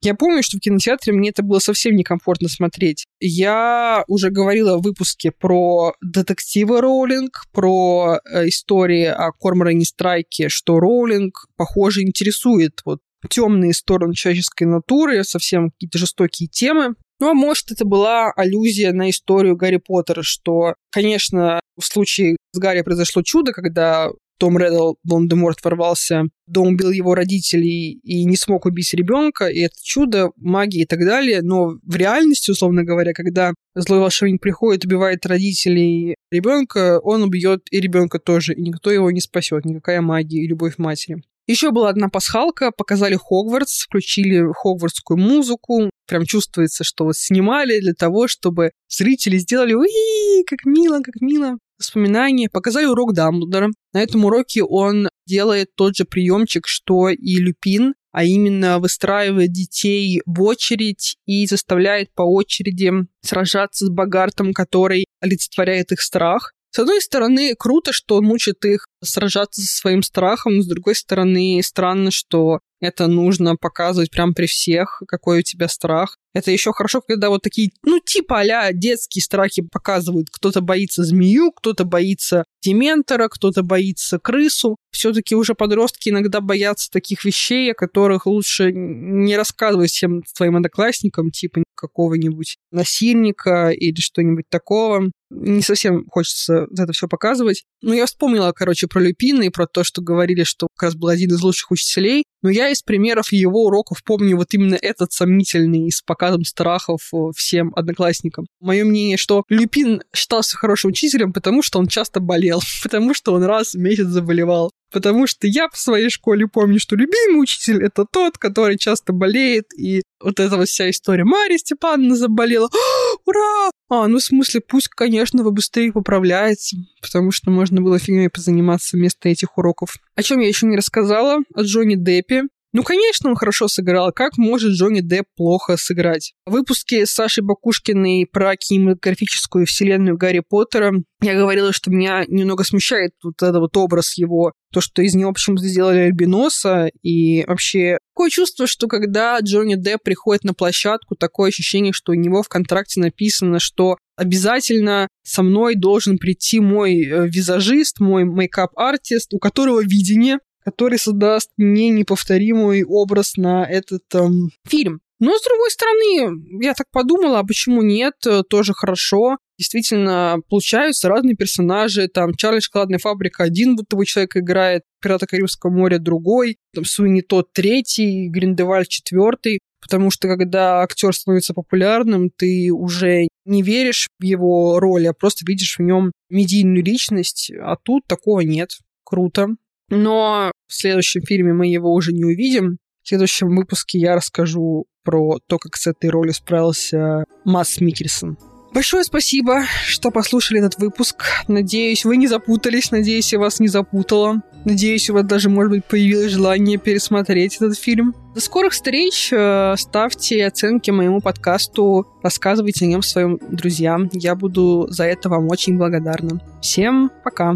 Я 0.00 0.14
помню, 0.14 0.44
что 0.44 0.58
в 0.58 0.60
кинотеатре 0.60 1.12
мне 1.12 1.30
это 1.30 1.42
было 1.42 1.58
совсем 1.58 1.96
некомфортно 1.96 2.48
смотреть. 2.48 3.04
Я 3.20 4.04
уже 4.06 4.30
говорила 4.30 4.78
в 4.78 4.82
выпуске 4.82 5.32
про 5.32 5.92
детективы 6.00 6.80
Роулинг, 6.80 7.46
про 7.52 8.20
э, 8.24 8.48
истории 8.48 9.06
о 9.06 9.32
Корморане 9.32 9.84
Страйке, 9.84 10.48
что 10.48 10.78
Роулинг, 10.78 11.46
похоже, 11.56 12.02
интересует 12.02 12.80
вот 12.84 13.00
темные 13.28 13.74
стороны 13.74 14.14
человеческой 14.14 14.64
натуры, 14.64 15.24
совсем 15.24 15.70
какие-то 15.70 15.98
жестокие 15.98 16.48
темы. 16.48 16.94
Ну, 17.20 17.30
а 17.30 17.34
может, 17.34 17.72
это 17.72 17.84
была 17.84 18.30
аллюзия 18.32 18.92
на 18.92 19.10
историю 19.10 19.56
Гарри 19.56 19.78
Поттера, 19.78 20.22
что, 20.22 20.74
конечно, 20.90 21.60
в 21.78 21.84
случае 21.84 22.36
с 22.52 22.58
Гарри 22.58 22.82
произошло 22.82 23.22
чудо, 23.22 23.52
когда 23.52 24.10
Том 24.38 24.56
Реддл, 24.56 24.94
Волан-де-Морт, 25.02 25.64
ворвался 25.64 26.22
дом, 26.46 26.68
убил 26.68 26.92
его 26.92 27.14
родителей 27.14 27.98
и 28.04 28.24
не 28.24 28.36
смог 28.36 28.66
убить 28.66 28.94
ребенка, 28.94 29.48
и 29.48 29.60
это 29.60 29.74
чудо, 29.82 30.30
магия 30.36 30.82
и 30.82 30.86
так 30.86 31.00
далее. 31.00 31.42
Но 31.42 31.78
в 31.82 31.96
реальности, 31.96 32.52
условно 32.52 32.84
говоря, 32.84 33.12
когда 33.12 33.52
злой 33.74 33.98
волшебник 33.98 34.40
приходит, 34.40 34.84
убивает 34.84 35.26
родителей 35.26 36.14
ребенка, 36.30 37.00
он 37.00 37.24
убьет 37.24 37.62
и 37.72 37.80
ребенка 37.80 38.20
тоже, 38.20 38.54
и 38.54 38.62
никто 38.62 38.92
его 38.92 39.10
не 39.10 39.20
спасет, 39.20 39.64
никакая 39.64 40.00
магия 40.00 40.38
и 40.38 40.48
любовь 40.48 40.78
матери. 40.78 41.24
Еще 41.48 41.70
была 41.70 41.88
одна 41.88 42.10
пасхалка, 42.10 42.70
показали 42.70 43.16
Хогвартс, 43.16 43.84
включили 43.84 44.44
хогвартскую 44.52 45.18
музыку. 45.18 45.88
Прям 46.06 46.26
чувствуется, 46.26 46.84
что 46.84 47.04
вот 47.06 47.16
снимали 47.16 47.80
для 47.80 47.94
того, 47.94 48.28
чтобы 48.28 48.72
зрители 48.86 49.38
сделали 49.38 49.72
«Уи, 49.72 50.44
как 50.44 50.66
мило, 50.66 51.00
как 51.00 51.14
мило» 51.22 51.56
воспоминания, 51.78 52.50
показали 52.50 52.84
урок 52.84 53.14
Дамблдора. 53.14 53.70
На 53.94 54.02
этом 54.02 54.26
уроке 54.26 54.62
он 54.62 55.08
делает 55.26 55.68
тот 55.74 55.96
же 55.96 56.04
приемчик, 56.04 56.66
что 56.66 57.08
и 57.08 57.36
Люпин, 57.36 57.94
а 58.12 58.24
именно 58.24 58.78
выстраивает 58.78 59.52
детей 59.52 60.20
в 60.26 60.42
очередь 60.42 61.16
и 61.24 61.46
заставляет 61.46 62.12
по 62.14 62.22
очереди 62.22 62.92
сражаться 63.22 63.86
с 63.86 63.90
Богартом, 63.90 64.52
который 64.52 65.06
олицетворяет 65.20 65.92
их 65.92 66.02
страх. 66.02 66.52
С 66.78 66.80
одной 66.80 67.00
стороны, 67.00 67.56
круто, 67.58 67.92
что 67.92 68.18
он 68.18 68.30
учит 68.30 68.64
их 68.64 68.86
сражаться 69.02 69.60
со 69.62 69.78
своим 69.78 70.04
страхом, 70.04 70.62
с 70.62 70.66
другой 70.68 70.94
стороны, 70.94 71.60
странно, 71.60 72.12
что 72.12 72.60
это 72.80 73.08
нужно 73.08 73.56
показывать 73.56 74.12
прямо 74.12 74.32
при 74.32 74.46
всех, 74.46 75.02
какой 75.08 75.40
у 75.40 75.42
тебя 75.42 75.66
страх. 75.66 76.16
Это 76.34 76.52
еще 76.52 76.70
хорошо, 76.72 77.00
когда 77.00 77.30
вот 77.30 77.42
такие, 77.42 77.70
ну, 77.82 77.98
типа 77.98 78.42
а 78.42 78.72
детские 78.72 79.24
страхи 79.24 79.62
показывают. 79.62 80.28
Кто-то 80.30 80.60
боится 80.60 81.02
змею, 81.02 81.50
кто-то 81.50 81.82
боится 81.82 82.44
дементора, 82.62 83.28
кто-то 83.28 83.64
боится 83.64 84.20
крысу. 84.20 84.76
Все-таки 84.92 85.34
уже 85.34 85.54
подростки 85.54 86.10
иногда 86.10 86.40
боятся 86.40 86.92
таких 86.92 87.24
вещей, 87.24 87.72
о 87.72 87.74
которых 87.74 88.26
лучше 88.26 88.70
не 88.72 89.36
рассказывать 89.36 89.90
всем 89.90 90.22
твоим 90.36 90.54
одноклассникам, 90.54 91.32
типа 91.32 91.64
какого-нибудь 91.74 92.56
насильника 92.70 93.70
или 93.70 94.00
что-нибудь 94.00 94.48
такого. 94.48 95.10
Не 95.30 95.62
совсем 95.62 96.06
хочется 96.08 96.66
это 96.76 96.92
все 96.92 97.06
показывать. 97.06 97.64
Но 97.82 97.92
я 97.94 98.06
вспомнила, 98.06 98.52
короче, 98.52 98.86
про 98.86 99.00
Люпина 99.00 99.42
и 99.42 99.50
про 99.50 99.66
то, 99.66 99.84
что 99.84 100.00
говорили, 100.00 100.42
что 100.44 100.68
как 100.74 100.88
раз 100.88 100.94
был 100.94 101.08
один 101.08 101.30
из 101.30 101.42
лучших 101.42 101.70
учителей. 101.70 102.24
Но 102.42 102.50
я 102.50 102.70
из 102.70 102.82
примеров 102.82 103.32
его 103.32 103.64
уроков 103.64 104.02
помню 104.04 104.36
вот 104.36 104.48
именно 104.52 104.78
этот 104.80 105.12
сомнительный 105.12 105.90
с 105.90 106.02
показом 106.02 106.44
страхов 106.44 107.00
э, 107.12 107.16
всем 107.36 107.72
одноклассникам. 107.74 108.46
Мое 108.60 108.84
мнение, 108.84 109.16
что 109.16 109.44
Люпин 109.48 110.02
считался 110.14 110.56
хорошим 110.56 110.90
учителем, 110.90 111.32
потому 111.32 111.62
что 111.62 111.78
он 111.78 111.88
часто 111.88 112.20
болел, 112.20 112.60
потому 112.82 113.12
что 113.12 113.34
он 113.34 113.42
раз 113.42 113.74
в 113.74 113.78
месяц 113.78 114.06
заболевал. 114.06 114.70
Потому 114.90 115.26
что 115.26 115.46
я 115.46 115.68
в 115.68 115.78
своей 115.78 116.10
школе 116.10 116.46
помню, 116.46 116.80
что 116.80 116.96
любимый 116.96 117.42
учитель— 117.42 117.82
это 117.84 118.06
тот, 118.10 118.38
который 118.38 118.78
часто 118.78 119.12
болеет, 119.12 119.66
и 119.78 120.02
вот 120.20 120.40
эта 120.40 120.56
вот 120.56 120.68
вся 120.68 120.88
история. 120.90 121.24
Мария 121.24 121.58
Степановна 121.58 122.16
заболела. 122.16 122.68
Ура! 123.24 123.70
А, 123.90 124.06
ну 124.06 124.18
в 124.18 124.22
смысле, 124.22 124.60
пусть, 124.60 124.88
конечно, 124.88 125.42
вы 125.42 125.50
быстрее 125.50 125.92
поправляется, 125.92 126.76
потому 127.00 127.30
что 127.30 127.50
можно 127.50 127.80
было 127.80 127.98
фигней 127.98 128.28
позаниматься 128.28 128.96
вместо 128.96 129.28
этих 129.28 129.56
уроков. 129.58 129.96
О 130.14 130.22
чем 130.22 130.40
я 130.40 130.48
еще 130.48 130.66
не 130.66 130.76
рассказала? 130.76 131.38
О 131.54 131.62
Джонни 131.62 131.94
Деппе. 131.94 132.44
Ну, 132.72 132.82
конечно, 132.82 133.30
он 133.30 133.36
хорошо 133.36 133.66
сыграл. 133.66 134.12
Как 134.12 134.36
может 134.36 134.72
Джонни 134.72 135.00
Депп 135.00 135.26
плохо 135.36 135.76
сыграть? 135.78 136.34
В 136.44 136.52
выпуске 136.52 137.06
с 137.06 137.12
Сашей 137.12 137.42
Бакушкиной 137.42 138.26
про 138.30 138.56
кинематографическую 138.56 139.64
вселенную 139.64 140.18
Гарри 140.18 140.42
Поттера 140.46 140.92
я 141.22 141.34
говорила, 141.34 141.72
что 141.72 141.90
меня 141.90 142.24
немного 142.28 142.64
смущает 142.64 143.12
вот 143.24 143.42
этот 143.42 143.56
вот 143.56 143.76
образ 143.76 144.18
его, 144.18 144.52
то, 144.72 144.80
что 144.80 145.00
из 145.00 145.14
него 145.14 145.32
почему-то 145.32 145.66
сделали 145.66 146.00
альбиноса, 146.00 146.90
и 147.02 147.44
вообще 147.46 147.98
такое 148.14 148.30
чувство, 148.30 148.66
что 148.66 148.86
когда 148.86 149.38
Джонни 149.40 149.74
Депп 149.74 150.02
приходит 150.04 150.44
на 150.44 150.52
площадку, 150.52 151.16
такое 151.16 151.48
ощущение, 151.48 151.92
что 151.92 152.12
у 152.12 152.14
него 152.14 152.42
в 152.42 152.48
контракте 152.48 153.00
написано, 153.00 153.60
что 153.60 153.96
обязательно 154.16 155.08
со 155.22 155.42
мной 155.42 155.74
должен 155.74 156.18
прийти 156.18 156.60
мой 156.60 157.02
э, 157.02 157.28
визажист, 157.28 158.00
мой 158.00 158.24
мейкап-артист, 158.24 159.32
у 159.32 159.38
которого 159.38 159.80
видение, 159.82 160.38
который 160.70 160.98
создаст 160.98 161.50
мне 161.56 161.88
неповторимый 161.88 162.84
образ 162.84 163.36
на 163.36 163.64
этот 163.64 164.02
эм, 164.14 164.50
фильм. 164.66 165.00
Но, 165.20 165.36
с 165.36 165.42
другой 165.42 165.70
стороны, 165.70 166.62
я 166.62 166.74
так 166.74 166.86
подумала, 166.92 167.40
а 167.40 167.44
почему 167.44 167.82
нет? 167.82 168.14
Тоже 168.48 168.72
хорошо. 168.72 169.38
Действительно, 169.58 170.36
получаются 170.48 171.08
разные 171.08 171.34
персонажи. 171.34 172.06
Там 172.06 172.34
Чарли 172.34 172.60
Шоколадная 172.60 173.00
фабрика 173.00 173.42
один 173.42 173.74
будто 173.74 173.96
бы 173.96 174.06
человек 174.06 174.36
играет, 174.36 174.82
Пираты 175.02 175.26
Карибского 175.26 175.70
моря 175.70 175.98
другой, 175.98 176.58
там 176.72 176.84
Суини 176.84 177.22
тот 177.22 177.52
третий, 177.52 178.28
Гриндевальд 178.28 178.88
четвертый. 178.88 179.58
Потому 179.80 180.10
что 180.10 180.28
когда 180.28 180.82
актер 180.82 181.14
становится 181.14 181.54
популярным, 181.54 182.30
ты 182.30 182.70
уже 182.72 183.28
не 183.44 183.62
веришь 183.62 184.08
в 184.20 184.24
его 184.24 184.78
роль, 184.78 185.08
а 185.08 185.14
просто 185.14 185.44
видишь 185.46 185.78
в 185.78 185.82
нем 185.82 186.12
медийную 186.30 186.84
личность, 186.84 187.50
а 187.60 187.76
тут 187.76 188.04
такого 188.06 188.40
нет. 188.40 188.70
Круто. 189.04 189.48
Но 189.88 190.50
в 190.66 190.74
следующем 190.74 191.22
фильме 191.22 191.52
мы 191.52 191.66
его 191.66 191.92
уже 191.92 192.12
не 192.12 192.24
увидим. 192.24 192.78
В 193.02 193.08
следующем 193.08 193.54
выпуске 193.56 193.98
я 193.98 194.16
расскажу 194.16 194.86
про 195.02 195.38
то, 195.46 195.58
как 195.58 195.76
с 195.76 195.86
этой 195.86 196.10
ролью 196.10 196.34
справился 196.34 197.24
Масс 197.44 197.80
Микельсон. 197.80 198.36
Большое 198.72 199.02
спасибо, 199.02 199.62
что 199.86 200.10
послушали 200.10 200.60
этот 200.60 200.78
выпуск. 200.78 201.24
Надеюсь, 201.48 202.04
вы 202.04 202.18
не 202.18 202.26
запутались, 202.26 202.90
надеюсь, 202.90 203.32
я 203.32 203.38
вас 203.38 203.60
не 203.60 203.68
запутала. 203.68 204.42
Надеюсь, 204.64 205.08
у 205.08 205.14
вас 205.14 205.24
даже, 205.24 205.48
может 205.48 205.70
быть, 205.70 205.84
появилось 205.86 206.32
желание 206.32 206.76
пересмотреть 206.76 207.56
этот 207.56 207.78
фильм. 207.78 208.14
До 208.34 208.40
скорых 208.40 208.74
встреч. 208.74 209.32
Э, 209.32 209.74
ставьте 209.78 210.44
оценки 210.44 210.90
моему 210.90 211.20
подкасту, 211.20 212.06
рассказывайте 212.22 212.84
о 212.84 212.88
нем 212.88 213.02
своим 213.02 213.38
друзьям. 213.50 214.10
Я 214.12 214.34
буду 214.34 214.86
за 214.90 215.04
это 215.04 215.30
вам 215.30 215.48
очень 215.48 215.78
благодарна. 215.78 216.40
Всем 216.60 217.10
пока. 217.24 217.54